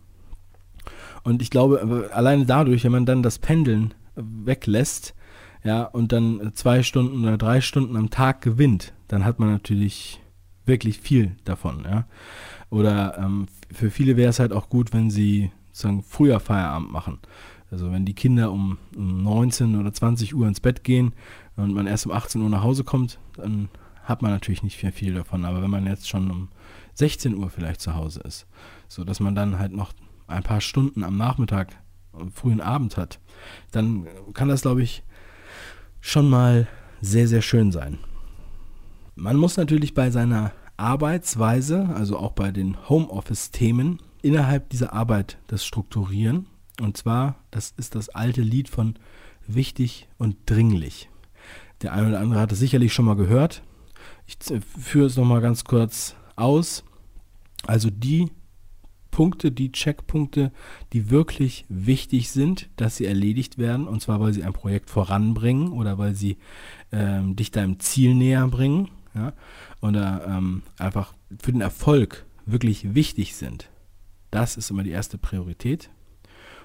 Und 1.24 1.41
ich 1.41 1.50
glaube, 1.50 2.10
alleine 2.13 2.45
dadurch, 2.45 2.83
wenn 2.83 2.91
man 2.91 3.05
dann 3.05 3.24
das 3.24 3.39
Pendeln 3.39 3.93
weglässt, 4.15 5.15
ja, 5.63 5.83
und 5.83 6.12
dann 6.12 6.51
zwei 6.55 6.83
Stunden 6.83 7.24
oder 7.24 7.38
drei 7.38 7.62
Stunden 7.62 7.95
am 7.95 8.10
Tag 8.10 8.41
gewinnt, 8.41 8.93
dann 9.07 9.24
hat 9.24 9.39
man 9.39 9.50
natürlich 9.50 10.22
wirklich 10.65 11.00
viel 11.00 11.36
davon, 11.46 11.84
ja. 11.86 12.05
Oder 12.70 13.17
ähm, 13.17 13.48
für 13.72 13.91
viele 13.91 14.17
wäre 14.17 14.29
es 14.29 14.39
halt 14.39 14.51
auch 14.51 14.70
gut, 14.70 14.93
wenn 14.93 15.10
sie 15.10 15.51
sozusagen 15.72 16.03
früher 16.03 16.39
Feierabend 16.39 16.91
machen. 16.91 17.20
Also 17.72 17.91
wenn 17.91 18.05
die 18.05 18.13
Kinder 18.13 18.51
um, 18.51 18.77
um 18.96 19.24
19 19.24 19.79
oder 19.79 19.91
20 19.91 20.36
Uhr 20.36 20.48
ins 20.48 20.60
Bett 20.60 20.84
gehen 20.84 21.13
und 21.55 21.74
man 21.74 21.88
erst 21.88 22.05
um 22.05 22.12
18 22.12 22.41
Uhr 22.41 22.50
nach 22.50 22.63
Hause 22.63 22.84
kommt, 22.84 23.20
dann 23.36 23.70
hat 24.03 24.22
man 24.22 24.32
natürlich 24.32 24.63
nicht 24.63 24.77
viel, 24.77 24.91
viel 24.91 25.13
davon. 25.15 25.43
Aber 25.46 25.62
wenn 25.62 25.72
man 25.72 25.88
jetzt 25.88 26.08
schon 26.08 26.29
um 26.29 26.50
16 26.93 27.36
Uhr 27.36 27.50
vielleicht 27.50 27.82
zu 27.82 27.96
Hause 27.96 28.22
ist, 28.22 28.46
so 28.88 29.03
dass 29.03 29.20
man 29.20 29.34
dann 29.34 29.58
halt 29.58 29.74
noch 29.74 29.93
ein 30.27 30.43
paar 30.43 30.62
Stunden 30.62 31.03
am 31.03 31.17
Nachmittag, 31.17 31.75
am 32.12 32.32
frühen 32.32 32.62
Abend 32.62 32.96
hat, 32.98 33.20
dann 33.72 34.08
kann 34.34 34.50
das, 34.50 34.62
glaube 34.62 34.84
ich, 34.84 35.03
schon 36.00 36.29
mal 36.29 36.67
sehr, 37.01 37.27
sehr 37.27 37.41
schön 37.41 37.72
sein. 37.72 37.98
Man 39.15 39.38
muss 39.38 39.58
natürlich 39.58 39.93
bei 39.93 40.10
seiner 40.10 40.53
Arbeitsweise, 40.75 41.89
also 41.93 42.17
auch 42.17 42.32
bei 42.32 42.51
den 42.51 42.89
Homeoffice-Themen, 42.89 44.00
innerhalb 44.22 44.70
dieser 44.70 44.93
Arbeit 44.93 45.38
das 45.48 45.63
strukturieren. 45.65 46.48
Und 46.82 46.98
zwar, 46.98 47.36
das 47.51 47.74
ist 47.77 47.93
das 47.96 48.10
alte 48.10 48.41
Lied 48.41 48.70
von 48.70 48.96
wichtig 49.46 50.08
und 50.17 50.38
dringlich. 50.46 51.10
Der 51.82 51.93
eine 51.93 52.08
oder 52.08 52.20
andere 52.20 52.39
hat 52.39 52.51
es 52.51 52.60
sicherlich 52.60 52.93
schon 52.93 53.05
mal 53.05 53.15
gehört. 53.15 53.62
Ich 54.25 54.38
führe 54.79 55.05
es 55.05 55.17
nochmal 55.17 55.41
ganz 55.41 55.63
kurz 55.63 56.15
aus. 56.36 56.84
Also 57.67 57.89
die 57.91 58.32
Punkte, 59.12 59.51
die 59.51 59.72
Checkpunkte, 59.72 60.51
die 60.91 61.12
wirklich 61.12 61.65
wichtig 61.70 62.32
sind, 62.32 62.70
dass 62.77 62.98
sie 62.98 63.05
erledigt 63.05 63.60
werden. 63.60 63.88
Und 63.88 64.01
zwar, 64.01 64.20
weil 64.20 64.34
sie 64.34 64.43
ein 64.43 64.53
Projekt 64.53 64.89
voranbringen 64.89 65.72
oder 65.72 66.00
weil 66.00 66.15
sie 66.15 66.38
ähm, 66.91 67.36
dich 67.36 67.51
deinem 67.51 67.79
Ziel 67.79 68.15
näher 68.15 68.48
bringen. 68.48 68.89
Ja? 69.15 69.34
Oder 69.82 70.25
ähm, 70.27 70.63
einfach 70.77 71.13
für 71.41 71.51
den 71.51 71.62
Erfolg 71.62 72.25
wirklich 72.46 72.93
wichtig 72.96 73.36
sind. 73.36 73.70
Das 74.32 74.58
ist 74.58 74.72
immer 74.72 74.84
die 74.84 74.91
erste 74.91 75.17
Priorität. 75.17 75.89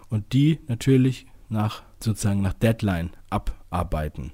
Und 0.08 0.32
die 0.32 0.58
natürlich 0.68 1.26
nach 1.48 1.82
sozusagen 2.00 2.40
nach 2.40 2.54
Deadline 2.54 3.10
abarbeiten. 3.30 4.32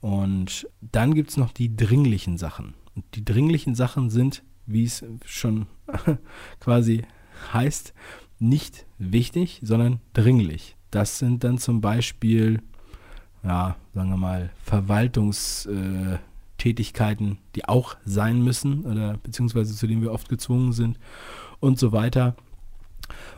Und 0.00 0.68
dann 0.80 1.14
gibt 1.14 1.30
es 1.30 1.36
noch 1.36 1.50
die 1.52 1.74
dringlichen 1.74 2.38
Sachen. 2.38 2.74
Und 2.94 3.04
die 3.14 3.24
dringlichen 3.24 3.74
Sachen 3.74 4.10
sind, 4.10 4.42
wie 4.66 4.84
es 4.84 5.04
schon 5.24 5.66
quasi 6.60 7.02
heißt 7.52 7.92
nicht 8.38 8.86
wichtig, 8.98 9.60
sondern 9.62 10.00
dringlich. 10.12 10.76
Das 10.90 11.18
sind 11.18 11.42
dann 11.44 11.58
zum 11.58 11.80
Beispiel, 11.80 12.62
ja, 13.42 13.76
sagen 13.94 14.10
wir 14.10 14.16
mal, 14.16 14.50
Verwaltungstätigkeiten, 14.62 16.14
äh, 16.14 16.18
die 17.54 17.66
auch 17.66 17.96
sein 18.04 18.42
müssen 18.42 18.84
oder 18.84 19.18
beziehungsweise 19.18 19.74
zu 19.74 19.86
denen 19.86 20.02
wir 20.02 20.12
oft 20.12 20.28
gezwungen 20.28 20.72
sind 20.72 20.98
und 21.60 21.78
so 21.78 21.92
weiter. 21.92 22.36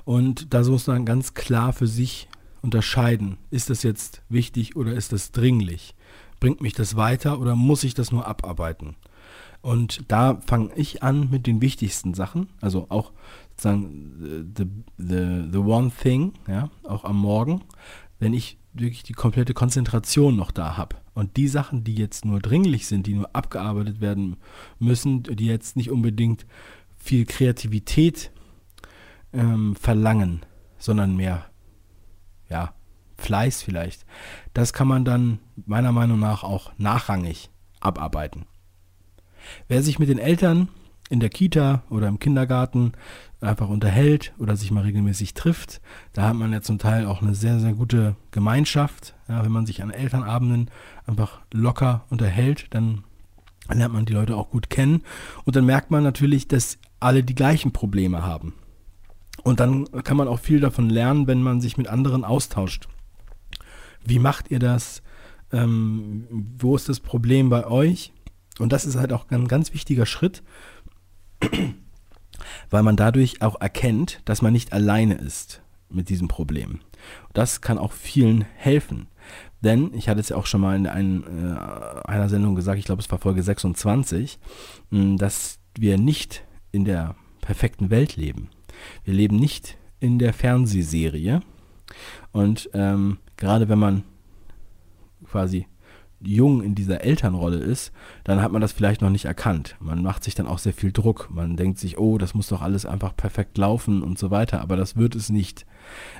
Und 0.04 0.54
da 0.54 0.62
muss 0.62 0.86
man 0.86 1.04
ganz 1.04 1.34
klar 1.34 1.72
für 1.72 1.88
sich 1.88 2.28
unterscheiden, 2.62 3.38
ist 3.50 3.70
das 3.70 3.82
jetzt 3.82 4.22
wichtig 4.28 4.76
oder 4.76 4.92
ist 4.92 5.12
das 5.12 5.32
dringlich? 5.32 5.94
Bringt 6.40 6.60
mich 6.60 6.74
das 6.74 6.96
weiter 6.96 7.40
oder 7.40 7.56
muss 7.56 7.84
ich 7.84 7.94
das 7.94 8.12
nur 8.12 8.26
abarbeiten? 8.26 8.96
Und 9.62 10.04
da 10.08 10.40
fange 10.46 10.70
ich 10.76 11.02
an 11.02 11.30
mit 11.30 11.46
den 11.46 11.60
wichtigsten 11.60 12.14
Sachen, 12.14 12.48
also 12.60 12.86
auch 12.88 13.12
sozusagen 13.50 14.52
the, 14.56 14.66
the, 14.96 15.48
the 15.50 15.58
one 15.58 15.90
thing, 15.90 16.34
ja, 16.46 16.70
auch 16.84 17.04
am 17.04 17.16
Morgen, 17.18 17.62
wenn 18.18 18.32
ich 18.32 18.58
wirklich 18.80 19.02
die 19.02 19.12
komplette 19.12 19.54
Konzentration 19.54 20.36
noch 20.36 20.50
da 20.50 20.76
habe. 20.76 20.96
Und 21.14 21.36
die 21.36 21.48
Sachen, 21.48 21.84
die 21.84 21.94
jetzt 21.94 22.24
nur 22.24 22.40
dringlich 22.40 22.86
sind, 22.86 23.06
die 23.06 23.14
nur 23.14 23.34
abgearbeitet 23.34 24.00
werden 24.00 24.36
müssen, 24.78 25.22
die 25.22 25.46
jetzt 25.46 25.76
nicht 25.76 25.90
unbedingt 25.90 26.46
viel 26.96 27.24
Kreativität 27.24 28.30
ähm, 29.32 29.76
verlangen, 29.76 30.44
sondern 30.78 31.16
mehr, 31.16 31.46
ja, 32.48 32.74
Fleiß 33.18 33.62
vielleicht, 33.62 34.04
das 34.52 34.72
kann 34.72 34.88
man 34.88 35.04
dann 35.04 35.38
meiner 35.64 35.92
Meinung 35.92 36.18
nach 36.18 36.44
auch 36.44 36.72
nachrangig 36.76 37.48
abarbeiten. 37.80 38.44
Wer 39.68 39.82
sich 39.82 39.98
mit 39.98 40.08
den 40.08 40.18
Eltern 40.18 40.68
in 41.08 41.20
der 41.20 41.28
Kita 41.28 41.82
oder 41.88 42.08
im 42.08 42.18
Kindergarten 42.18 42.92
einfach 43.40 43.68
unterhält 43.68 44.32
oder 44.38 44.56
sich 44.56 44.70
mal 44.70 44.82
regelmäßig 44.82 45.34
trifft. 45.34 45.80
Da 46.12 46.28
hat 46.28 46.34
man 46.34 46.52
ja 46.52 46.62
zum 46.62 46.78
Teil 46.78 47.06
auch 47.06 47.22
eine 47.22 47.34
sehr, 47.34 47.60
sehr 47.60 47.74
gute 47.74 48.16
Gemeinschaft. 48.30 49.14
Ja, 49.28 49.44
wenn 49.44 49.52
man 49.52 49.66
sich 49.66 49.82
an 49.82 49.90
Elternabenden 49.90 50.70
einfach 51.06 51.40
locker 51.52 52.04
unterhält, 52.10 52.66
dann 52.70 53.04
lernt 53.72 53.94
man 53.94 54.04
die 54.04 54.12
Leute 54.12 54.36
auch 54.36 54.50
gut 54.50 54.70
kennen. 54.70 55.02
Und 55.44 55.56
dann 55.56 55.66
merkt 55.66 55.90
man 55.90 56.02
natürlich, 56.02 56.48
dass 56.48 56.78
alle 56.98 57.22
die 57.22 57.34
gleichen 57.34 57.72
Probleme 57.72 58.22
haben. 58.22 58.54
Und 59.42 59.60
dann 59.60 59.84
kann 60.02 60.16
man 60.16 60.28
auch 60.28 60.40
viel 60.40 60.60
davon 60.60 60.88
lernen, 60.90 61.26
wenn 61.26 61.42
man 61.42 61.60
sich 61.60 61.76
mit 61.76 61.88
anderen 61.88 62.24
austauscht. 62.24 62.88
Wie 64.04 64.18
macht 64.18 64.50
ihr 64.50 64.58
das? 64.58 64.98
Äh, 64.98 65.02
ähm, 65.52 66.26
wo 66.58 66.76
ist 66.76 66.88
das 66.88 67.00
Problem 67.00 67.48
bei 67.48 67.66
euch? 67.66 68.12
Und 68.58 68.72
das 68.72 68.86
ist 68.86 68.96
halt 68.96 69.12
auch 69.12 69.30
ein 69.30 69.48
ganz 69.48 69.74
wichtiger 69.74 70.06
Schritt, 70.06 70.42
weil 72.70 72.82
man 72.82 72.96
dadurch 72.96 73.42
auch 73.42 73.60
erkennt, 73.60 74.20
dass 74.24 74.42
man 74.42 74.52
nicht 74.52 74.72
alleine 74.72 75.14
ist 75.14 75.62
mit 75.88 76.08
diesem 76.08 76.28
Problem. 76.28 76.80
Das 77.32 77.60
kann 77.60 77.78
auch 77.78 77.92
vielen 77.92 78.42
helfen. 78.56 79.08
Denn 79.60 79.92
ich 79.94 80.08
hatte 80.08 80.20
es 80.20 80.28
ja 80.28 80.36
auch 80.36 80.46
schon 80.46 80.60
mal 80.60 80.76
in 80.76 80.86
ein, 80.86 81.24
äh, 81.24 82.08
einer 82.08 82.28
Sendung 82.28 82.54
gesagt, 82.54 82.78
ich 82.78 82.84
glaube 82.84 83.02
es 83.02 83.10
war 83.10 83.18
Folge 83.18 83.42
26, 83.42 84.38
mh, 84.90 85.16
dass 85.16 85.58
wir 85.78 85.98
nicht 85.98 86.44
in 86.72 86.84
der 86.84 87.16
perfekten 87.40 87.90
Welt 87.90 88.16
leben. 88.16 88.50
Wir 89.04 89.14
leben 89.14 89.36
nicht 89.36 89.78
in 90.00 90.18
der 90.18 90.32
Fernsehserie. 90.32 91.40
Und 92.32 92.68
ähm, 92.74 93.18
gerade 93.36 93.68
wenn 93.68 93.78
man 93.78 94.04
quasi 95.30 95.66
jung 96.20 96.62
in 96.62 96.74
dieser 96.74 97.02
Elternrolle 97.02 97.58
ist, 97.58 97.92
dann 98.24 98.42
hat 98.42 98.52
man 98.52 98.60
das 98.60 98.72
vielleicht 98.72 99.00
noch 99.02 99.10
nicht 99.10 99.26
erkannt. 99.26 99.76
Man 99.80 100.02
macht 100.02 100.24
sich 100.24 100.34
dann 100.34 100.46
auch 100.46 100.58
sehr 100.58 100.72
viel 100.72 100.92
Druck. 100.92 101.28
Man 101.30 101.56
denkt 101.56 101.78
sich, 101.78 101.98
oh, 101.98 102.18
das 102.18 102.34
muss 102.34 102.48
doch 102.48 102.62
alles 102.62 102.86
einfach 102.86 103.16
perfekt 103.16 103.58
laufen 103.58 104.02
und 104.02 104.18
so 104.18 104.30
weiter, 104.30 104.60
aber 104.60 104.76
das 104.76 104.96
wird 104.96 105.14
es 105.14 105.28
nicht. 105.28 105.66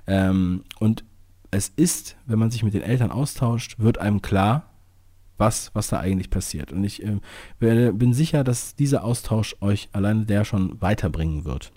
Ähm, 0.06 0.64
und 0.78 1.04
es 1.50 1.68
ist, 1.68 2.16
wenn 2.26 2.38
man 2.38 2.50
sich 2.50 2.62
mit 2.62 2.74
den 2.74 2.82
Eltern 2.82 3.10
austauscht, 3.10 3.78
wird 3.78 3.98
einem 3.98 4.22
klar, 4.22 4.70
was, 5.38 5.70
was 5.74 5.88
da 5.88 5.98
eigentlich 5.98 6.30
passiert. 6.30 6.72
Und 6.72 6.84
ich 6.84 7.02
äh, 7.02 7.20
bin 7.58 8.12
sicher, 8.12 8.44
dass 8.44 8.74
dieser 8.74 9.04
Austausch 9.04 9.56
euch 9.60 9.88
alleine 9.92 10.26
der 10.26 10.44
schon 10.44 10.80
weiterbringen 10.80 11.44
wird. 11.44 11.72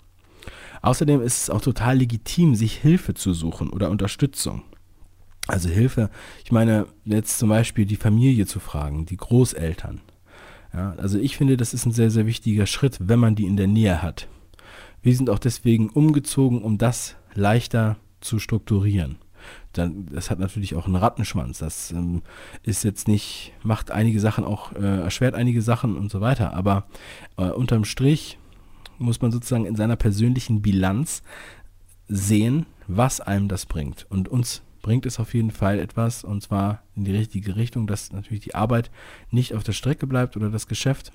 Außerdem 0.82 1.20
ist 1.20 1.42
es 1.42 1.50
auch 1.50 1.60
total 1.60 1.98
legitim, 1.98 2.54
sich 2.54 2.76
Hilfe 2.76 3.14
zu 3.14 3.34
suchen 3.34 3.68
oder 3.68 3.90
Unterstützung. 3.90 4.62
Also 5.46 5.68
Hilfe, 5.68 6.10
ich 6.44 6.52
meine, 6.52 6.86
jetzt 7.04 7.38
zum 7.38 7.48
Beispiel 7.48 7.86
die 7.86 7.96
Familie 7.96 8.46
zu 8.46 8.60
fragen, 8.60 9.06
die 9.06 9.16
Großeltern. 9.16 10.00
Ja, 10.72 10.94
also 10.96 11.18
ich 11.18 11.36
finde, 11.36 11.56
das 11.56 11.74
ist 11.74 11.86
ein 11.86 11.92
sehr, 11.92 12.10
sehr 12.10 12.26
wichtiger 12.26 12.66
Schritt, 12.66 12.98
wenn 13.00 13.18
man 13.18 13.34
die 13.34 13.46
in 13.46 13.56
der 13.56 13.66
Nähe 13.66 14.02
hat. 14.02 14.28
Wir 15.02 15.14
sind 15.16 15.30
auch 15.30 15.38
deswegen 15.38 15.88
umgezogen, 15.88 16.62
um 16.62 16.78
das 16.78 17.16
leichter 17.34 17.96
zu 18.20 18.38
strukturieren. 18.38 19.16
Dann, 19.72 20.06
das 20.06 20.30
hat 20.30 20.38
natürlich 20.38 20.74
auch 20.74 20.86
einen 20.86 20.96
Rattenschwanz. 20.96 21.58
Das 21.58 21.90
ähm, 21.92 22.22
ist 22.62 22.84
jetzt 22.84 23.08
nicht, 23.08 23.52
macht 23.62 23.90
einige 23.90 24.20
Sachen 24.20 24.44
auch, 24.44 24.72
äh, 24.72 25.00
erschwert 25.00 25.34
einige 25.34 25.62
Sachen 25.62 25.96
und 25.96 26.10
so 26.10 26.20
weiter. 26.20 26.52
Aber 26.52 26.86
äh, 27.36 27.44
unterm 27.44 27.84
Strich 27.84 28.38
muss 28.98 29.22
man 29.22 29.32
sozusagen 29.32 29.64
in 29.64 29.76
seiner 29.76 29.96
persönlichen 29.96 30.60
Bilanz 30.60 31.22
sehen, 32.08 32.66
was 32.86 33.20
einem 33.20 33.48
das 33.48 33.66
bringt. 33.66 34.06
Und 34.10 34.28
uns 34.28 34.62
bringt 34.82 35.06
es 35.06 35.20
auf 35.20 35.34
jeden 35.34 35.50
Fall 35.50 35.78
etwas 35.78 36.24
und 36.24 36.42
zwar 36.42 36.82
in 36.94 37.04
die 37.04 37.16
richtige 37.16 37.56
Richtung, 37.56 37.86
dass 37.86 38.12
natürlich 38.12 38.44
die 38.44 38.54
Arbeit 38.54 38.90
nicht 39.30 39.54
auf 39.54 39.64
der 39.64 39.72
Strecke 39.72 40.06
bleibt 40.06 40.36
oder 40.36 40.50
das 40.50 40.66
Geschäft. 40.66 41.12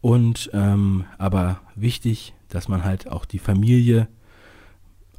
Und 0.00 0.50
ähm, 0.52 1.04
aber 1.18 1.60
wichtig, 1.74 2.34
dass 2.48 2.68
man 2.68 2.84
halt 2.84 3.08
auch 3.10 3.24
die 3.24 3.38
Familie 3.38 4.08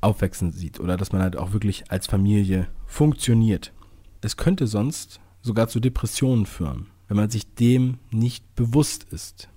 aufwachsen 0.02 0.52
sieht 0.52 0.80
oder 0.80 0.98
dass 0.98 1.12
man 1.12 1.22
halt 1.22 1.36
auch 1.36 1.54
wirklich 1.54 1.92
als 1.92 2.08
Familie 2.08 2.68
funktioniert. 2.86 3.74
Es 4.22 4.38
könnte 4.38 4.68
sonst 4.68 5.20
sogar 5.42 5.68
zu 5.68 5.80
Depressionen 5.80 6.46
führen, 6.46 6.88
wenn 7.08 7.18
man 7.18 7.30
sich 7.30 7.54
dem 7.56 8.00
nicht 8.12 8.56
bewusst 8.56 9.06
ist. 9.12 9.50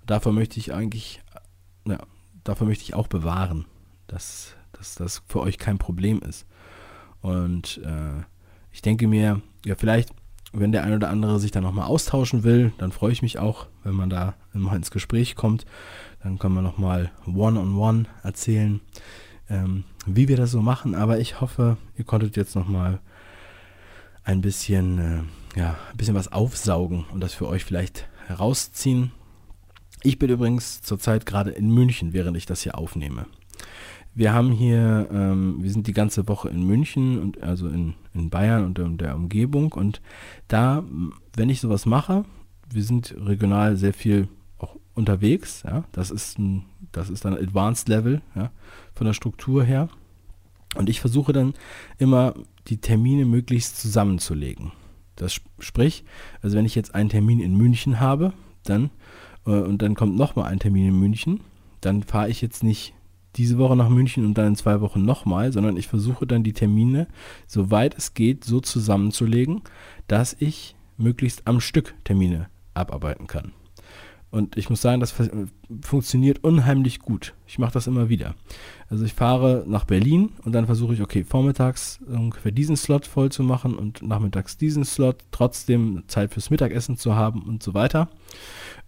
Und 0.00 0.10
davor 0.10 0.32
möchte 0.32 0.58
ich 0.58 0.72
eigentlich, 0.72 1.20
ja, 1.86 1.98
davor 2.44 2.66
möchte 2.66 2.84
ich 2.84 2.94
auch 2.94 3.08
bewahren, 3.08 3.66
dass, 4.06 4.54
dass 4.72 4.94
das 4.94 5.22
für 5.26 5.40
euch 5.40 5.58
kein 5.58 5.78
Problem 5.78 6.20
ist. 6.20 6.46
Und 7.22 7.80
äh, 7.84 8.22
ich 8.72 8.82
denke 8.82 9.08
mir, 9.08 9.40
ja, 9.64 9.74
vielleicht, 9.74 10.10
wenn 10.52 10.72
der 10.72 10.84
ein 10.84 10.94
oder 10.94 11.10
andere 11.10 11.38
sich 11.38 11.50
da 11.50 11.60
nochmal 11.60 11.86
austauschen 11.86 12.42
will, 12.42 12.72
dann 12.78 12.92
freue 12.92 13.12
ich 13.12 13.22
mich 13.22 13.38
auch, 13.38 13.66
wenn 13.84 13.94
man 13.94 14.10
da 14.10 14.34
immer 14.54 14.74
ins 14.74 14.90
Gespräch 14.90 15.36
kommt. 15.36 15.64
Dann 16.22 16.38
kann 16.38 16.52
man 16.52 16.64
nochmal 16.64 17.10
one-on-one 17.26 18.06
erzählen, 18.22 18.80
ähm, 19.48 19.84
wie 20.06 20.28
wir 20.28 20.36
das 20.36 20.50
so 20.50 20.62
machen. 20.62 20.94
Aber 20.94 21.18
ich 21.18 21.40
hoffe, 21.40 21.76
ihr 21.96 22.04
konntet 22.04 22.36
jetzt 22.36 22.56
nochmal 22.56 23.00
ein 24.24 24.40
bisschen, 24.40 24.98
äh, 24.98 25.58
ja, 25.58 25.76
ein 25.90 25.96
bisschen 25.96 26.14
was 26.14 26.32
aufsaugen 26.32 27.04
und 27.12 27.20
das 27.20 27.34
für 27.34 27.48
euch 27.48 27.64
vielleicht 27.64 28.08
herausziehen. 28.26 29.12
Ich 30.02 30.18
bin 30.18 30.30
übrigens 30.30 30.82
zurzeit 30.82 31.26
gerade 31.26 31.50
in 31.50 31.68
München, 31.70 32.12
während 32.12 32.36
ich 32.36 32.46
das 32.46 32.62
hier 32.62 32.78
aufnehme. 32.78 33.26
Wir 34.14 34.32
haben 34.32 34.50
hier, 34.50 35.08
ähm, 35.12 35.62
wir 35.62 35.70
sind 35.70 35.86
die 35.86 35.92
ganze 35.92 36.26
Woche 36.28 36.48
in 36.48 36.66
München 36.66 37.18
und 37.18 37.42
also 37.42 37.68
in, 37.68 37.94
in 38.12 38.28
Bayern 38.28 38.64
und 38.64 38.78
in 38.78 38.98
der 38.98 39.14
Umgebung 39.14 39.72
und 39.72 40.00
da, 40.48 40.82
wenn 41.36 41.48
ich 41.48 41.60
sowas 41.60 41.86
mache, 41.86 42.24
wir 42.72 42.82
sind 42.82 43.14
regional 43.18 43.76
sehr 43.76 43.92
viel 43.92 44.28
auch 44.58 44.76
unterwegs, 44.94 45.62
ja, 45.64 45.84
das 45.92 46.10
ist 46.10 46.38
ein, 46.38 46.64
das 46.92 47.08
ist 47.08 47.24
dann 47.24 47.34
Advanced 47.34 47.88
Level, 47.88 48.20
ja, 48.34 48.50
von 48.94 49.06
der 49.06 49.14
Struktur 49.14 49.64
her. 49.64 49.88
Und 50.76 50.88
ich 50.88 51.00
versuche 51.00 51.32
dann 51.32 51.54
immer 51.98 52.34
die 52.68 52.76
Termine 52.76 53.24
möglichst 53.24 53.80
zusammenzulegen. 53.80 54.70
Das 55.16 55.40
sprich, 55.58 56.04
also 56.42 56.56
wenn 56.56 56.64
ich 56.64 56.76
jetzt 56.76 56.94
einen 56.94 57.08
Termin 57.08 57.40
in 57.40 57.56
München 57.56 57.98
habe, 57.98 58.32
dann 58.62 58.90
äh, 59.46 59.50
und 59.50 59.82
dann 59.82 59.94
kommt 59.94 60.16
nochmal 60.16 60.46
ein 60.46 60.60
Termin 60.60 60.88
in 60.88 60.98
München, 60.98 61.40
dann 61.80 62.02
fahre 62.02 62.28
ich 62.28 62.40
jetzt 62.40 62.62
nicht 62.62 62.94
diese 63.36 63.58
Woche 63.58 63.76
nach 63.76 63.88
München 63.88 64.24
und 64.24 64.34
dann 64.34 64.48
in 64.48 64.56
zwei 64.56 64.80
Wochen 64.80 65.04
nochmal, 65.04 65.52
sondern 65.52 65.76
ich 65.76 65.86
versuche 65.86 66.26
dann 66.26 66.42
die 66.42 66.52
Termine, 66.52 67.06
soweit 67.46 67.96
es 67.96 68.14
geht, 68.14 68.44
so 68.44 68.60
zusammenzulegen, 68.60 69.62
dass 70.08 70.36
ich 70.38 70.74
möglichst 70.96 71.46
am 71.46 71.60
Stück 71.60 71.94
Termine 72.04 72.48
abarbeiten 72.74 73.26
kann. 73.26 73.52
Und 74.30 74.56
ich 74.56 74.70
muss 74.70 74.80
sagen, 74.80 75.00
das 75.00 75.12
funktioniert 75.82 76.44
unheimlich 76.44 77.00
gut. 77.00 77.34
Ich 77.48 77.58
mache 77.58 77.72
das 77.72 77.88
immer 77.88 78.08
wieder. 78.08 78.36
Also 78.88 79.04
ich 79.04 79.12
fahre 79.12 79.64
nach 79.66 79.84
Berlin 79.84 80.30
und 80.44 80.52
dann 80.52 80.66
versuche 80.66 80.94
ich, 80.94 81.02
okay, 81.02 81.24
vormittags 81.24 81.98
ungefähr 82.06 82.52
diesen 82.52 82.76
Slot 82.76 83.06
voll 83.06 83.32
zu 83.32 83.42
machen 83.42 83.74
und 83.74 84.02
nachmittags 84.02 84.56
diesen 84.56 84.84
Slot, 84.84 85.24
trotzdem 85.32 86.04
Zeit 86.06 86.32
fürs 86.32 86.50
Mittagessen 86.50 86.96
zu 86.96 87.16
haben 87.16 87.42
und 87.42 87.62
so 87.62 87.74
weiter. 87.74 88.08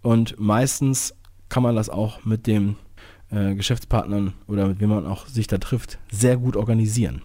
Und 0.01 0.39
meistens 0.39 1.15
kann 1.49 1.65
man 1.65 1.75
das 1.75 1.91
auch 1.91 2.25
mit 2.25 2.47
dem 2.47 2.77
äh, 3.33 3.55
Geschäftspartnern 3.55 4.35
oder 4.47 4.69
mit 4.69 4.81
wem 4.81 4.91
man 4.91 5.07
auch 5.07 5.27
sich 5.27 5.47
da 5.47 5.59
trifft, 5.59 5.99
sehr 6.11 6.37
gut 6.37 6.57
organisieren. 6.57 7.23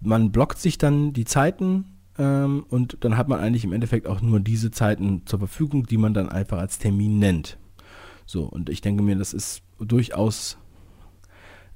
Man 0.00 0.32
blockt 0.32 0.58
sich 0.58 0.78
dann 0.78 1.12
die 1.12 1.24
Zeiten 1.24 1.84
ähm, 2.18 2.64
und 2.68 2.96
dann 3.00 3.16
hat 3.16 3.28
man 3.28 3.40
eigentlich 3.40 3.64
im 3.64 3.72
Endeffekt 3.72 4.06
auch 4.06 4.20
nur 4.20 4.40
diese 4.40 4.70
Zeiten 4.70 5.22
zur 5.26 5.38
Verfügung, 5.38 5.86
die 5.86 5.98
man 5.98 6.14
dann 6.14 6.28
einfach 6.28 6.58
als 6.58 6.78
Termin 6.78 7.18
nennt. 7.18 7.58
So, 8.26 8.44
und 8.44 8.70
ich 8.70 8.80
denke 8.80 9.02
mir, 9.02 9.16
das 9.16 9.34
ist 9.34 9.62
durchaus, 9.78 10.56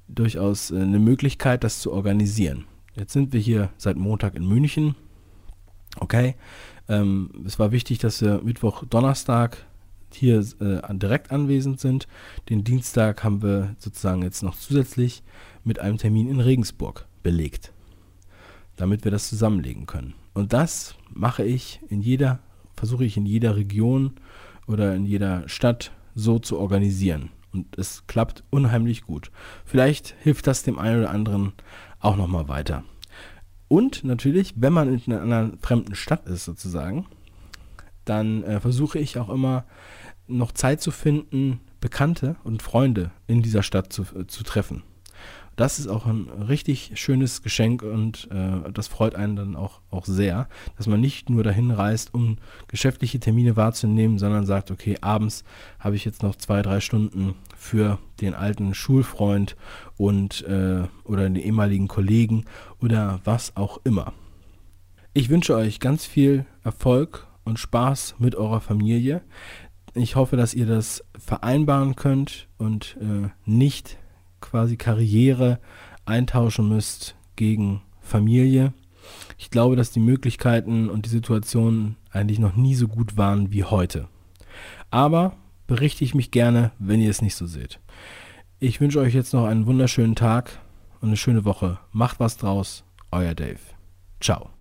durchaus 0.07 0.71
äh, 0.71 0.81
eine 0.81 0.99
Möglichkeit, 0.99 1.63
das 1.63 1.79
zu 1.79 1.93
organisieren. 1.93 2.65
Jetzt 2.95 3.13
sind 3.13 3.33
wir 3.33 3.39
hier 3.39 3.69
seit 3.77 3.97
Montag 3.97 4.35
in 4.35 4.47
München. 4.47 4.95
Okay, 5.99 6.35
ähm, 6.89 7.43
es 7.45 7.59
war 7.59 7.71
wichtig, 7.71 7.99
dass 7.99 8.21
wir 8.21 8.41
Mittwoch, 8.43 8.83
Donnerstag 8.85 9.66
hier 10.13 10.39
äh, 10.59 10.81
direkt 10.95 11.31
anwesend 11.31 11.79
sind. 11.79 12.07
Den 12.49 12.63
Dienstag 12.63 13.23
haben 13.23 13.41
wir 13.41 13.75
sozusagen 13.79 14.23
jetzt 14.23 14.43
noch 14.43 14.55
zusätzlich 14.55 15.23
mit 15.63 15.79
einem 15.79 15.97
Termin 15.97 16.29
in 16.29 16.39
Regensburg 16.39 17.07
belegt, 17.23 17.73
damit 18.75 19.03
wir 19.03 19.11
das 19.11 19.29
zusammenlegen 19.29 19.85
können. 19.85 20.13
Und 20.33 20.53
das 20.53 20.95
mache 21.09 21.43
ich 21.43 21.81
in 21.89 22.01
jeder, 22.01 22.39
versuche 22.75 23.05
ich 23.05 23.17
in 23.17 23.25
jeder 23.25 23.55
Region 23.55 24.13
oder 24.67 24.95
in 24.95 25.05
jeder 25.05 25.47
Stadt 25.49 25.91
so 26.15 26.39
zu 26.39 26.59
organisieren. 26.59 27.29
Und 27.53 27.77
es 27.77 28.05
klappt 28.07 28.43
unheimlich 28.49 29.03
gut. 29.03 29.31
Vielleicht 29.65 30.15
hilft 30.21 30.47
das 30.47 30.63
dem 30.63 30.77
einen 30.77 30.99
oder 30.99 31.09
anderen 31.11 31.53
auch 31.99 32.17
nochmal 32.17 32.47
weiter. 32.47 32.83
Und 33.67 34.03
natürlich, 34.03 34.53
wenn 34.57 34.73
man 34.73 34.99
in 34.99 35.13
einer 35.13 35.51
fremden 35.61 35.95
Stadt 35.95 36.27
ist 36.27 36.45
sozusagen, 36.45 37.05
dann 38.09 38.43
äh, 38.43 38.59
versuche 38.59 38.99
ich 38.99 39.17
auch 39.17 39.29
immer 39.29 39.65
noch 40.27 40.51
Zeit 40.51 40.81
zu 40.81 40.91
finden, 40.91 41.61
Bekannte 41.79 42.35
und 42.43 42.61
Freunde 42.61 43.11
in 43.27 43.41
dieser 43.41 43.63
Stadt 43.63 43.93
zu, 43.93 44.03
äh, 44.03 44.27
zu 44.27 44.43
treffen. 44.43 44.83
Das 45.57 45.79
ist 45.79 45.87
auch 45.87 46.05
ein 46.05 46.29
richtig 46.29 46.91
schönes 46.93 47.41
Geschenk 47.41 47.81
und 47.81 48.29
äh, 48.31 48.71
das 48.71 48.87
freut 48.87 49.15
einen 49.15 49.35
dann 49.35 49.55
auch, 49.55 49.81
auch 49.89 50.05
sehr, 50.05 50.47
dass 50.77 50.85
man 50.85 51.01
nicht 51.01 51.31
nur 51.31 51.43
dahin 51.43 51.71
reist, 51.71 52.13
um 52.13 52.37
geschäftliche 52.67 53.19
Termine 53.19 53.55
wahrzunehmen, 53.55 54.19
sondern 54.19 54.45
sagt, 54.45 54.69
okay, 54.69 54.97
abends 55.01 55.43
habe 55.79 55.95
ich 55.95 56.05
jetzt 56.05 56.21
noch 56.21 56.35
zwei, 56.35 56.61
drei 56.61 56.79
Stunden 56.79 57.33
für 57.55 57.97
den 58.21 58.35
alten 58.35 58.75
Schulfreund 58.75 59.55
und 59.97 60.45
äh, 60.45 60.83
oder 61.03 61.23
den 61.23 61.35
ehemaligen 61.35 61.87
Kollegen 61.87 62.45
oder 62.79 63.19
was 63.23 63.55
auch 63.55 63.79
immer. 63.83 64.13
Ich 65.15 65.29
wünsche 65.29 65.55
euch 65.55 65.79
ganz 65.79 66.05
viel 66.05 66.45
Erfolg 66.63 67.25
und 67.47 67.57
Spaß 67.57 68.15
mit 68.19 68.35
eurer 68.35 68.61
Familie. 68.61 69.21
Ich 69.93 70.15
hoffe, 70.15 70.37
dass 70.37 70.53
ihr 70.53 70.67
das 70.67 71.03
vereinbaren 71.17 71.95
könnt 71.95 72.47
und 72.57 72.97
äh, 73.01 73.29
nicht 73.45 73.97
quasi 74.41 74.77
Karriere 74.77 75.59
eintauschen 76.05 76.69
müsst 76.69 77.15
gegen 77.35 77.81
Familie. 78.01 78.73
Ich 79.37 79.49
glaube, 79.49 79.75
dass 79.75 79.91
die 79.91 79.99
Möglichkeiten 79.99 80.89
und 80.89 81.05
die 81.05 81.09
Situationen 81.09 81.95
eigentlich 82.11 82.39
noch 82.39 82.55
nie 82.55 82.75
so 82.75 82.87
gut 82.87 83.17
waren 83.17 83.51
wie 83.51 83.63
heute. 83.63 84.07
Aber 84.91 85.35
berichte 85.65 86.03
ich 86.03 86.13
mich 86.13 86.31
gerne, 86.31 86.71
wenn 86.79 87.01
ihr 87.01 87.09
es 87.09 87.21
nicht 87.21 87.35
so 87.35 87.47
seht. 87.47 87.79
Ich 88.59 88.81
wünsche 88.81 88.99
euch 88.99 89.13
jetzt 89.13 89.33
noch 89.33 89.45
einen 89.45 89.65
wunderschönen 89.65 90.15
Tag 90.15 90.59
und 91.01 91.09
eine 91.09 91.17
schöne 91.17 91.45
Woche. 91.45 91.79
Macht 91.91 92.19
was 92.19 92.37
draus. 92.37 92.83
Euer 93.11 93.35
Dave. 93.35 93.59
Ciao. 94.19 94.56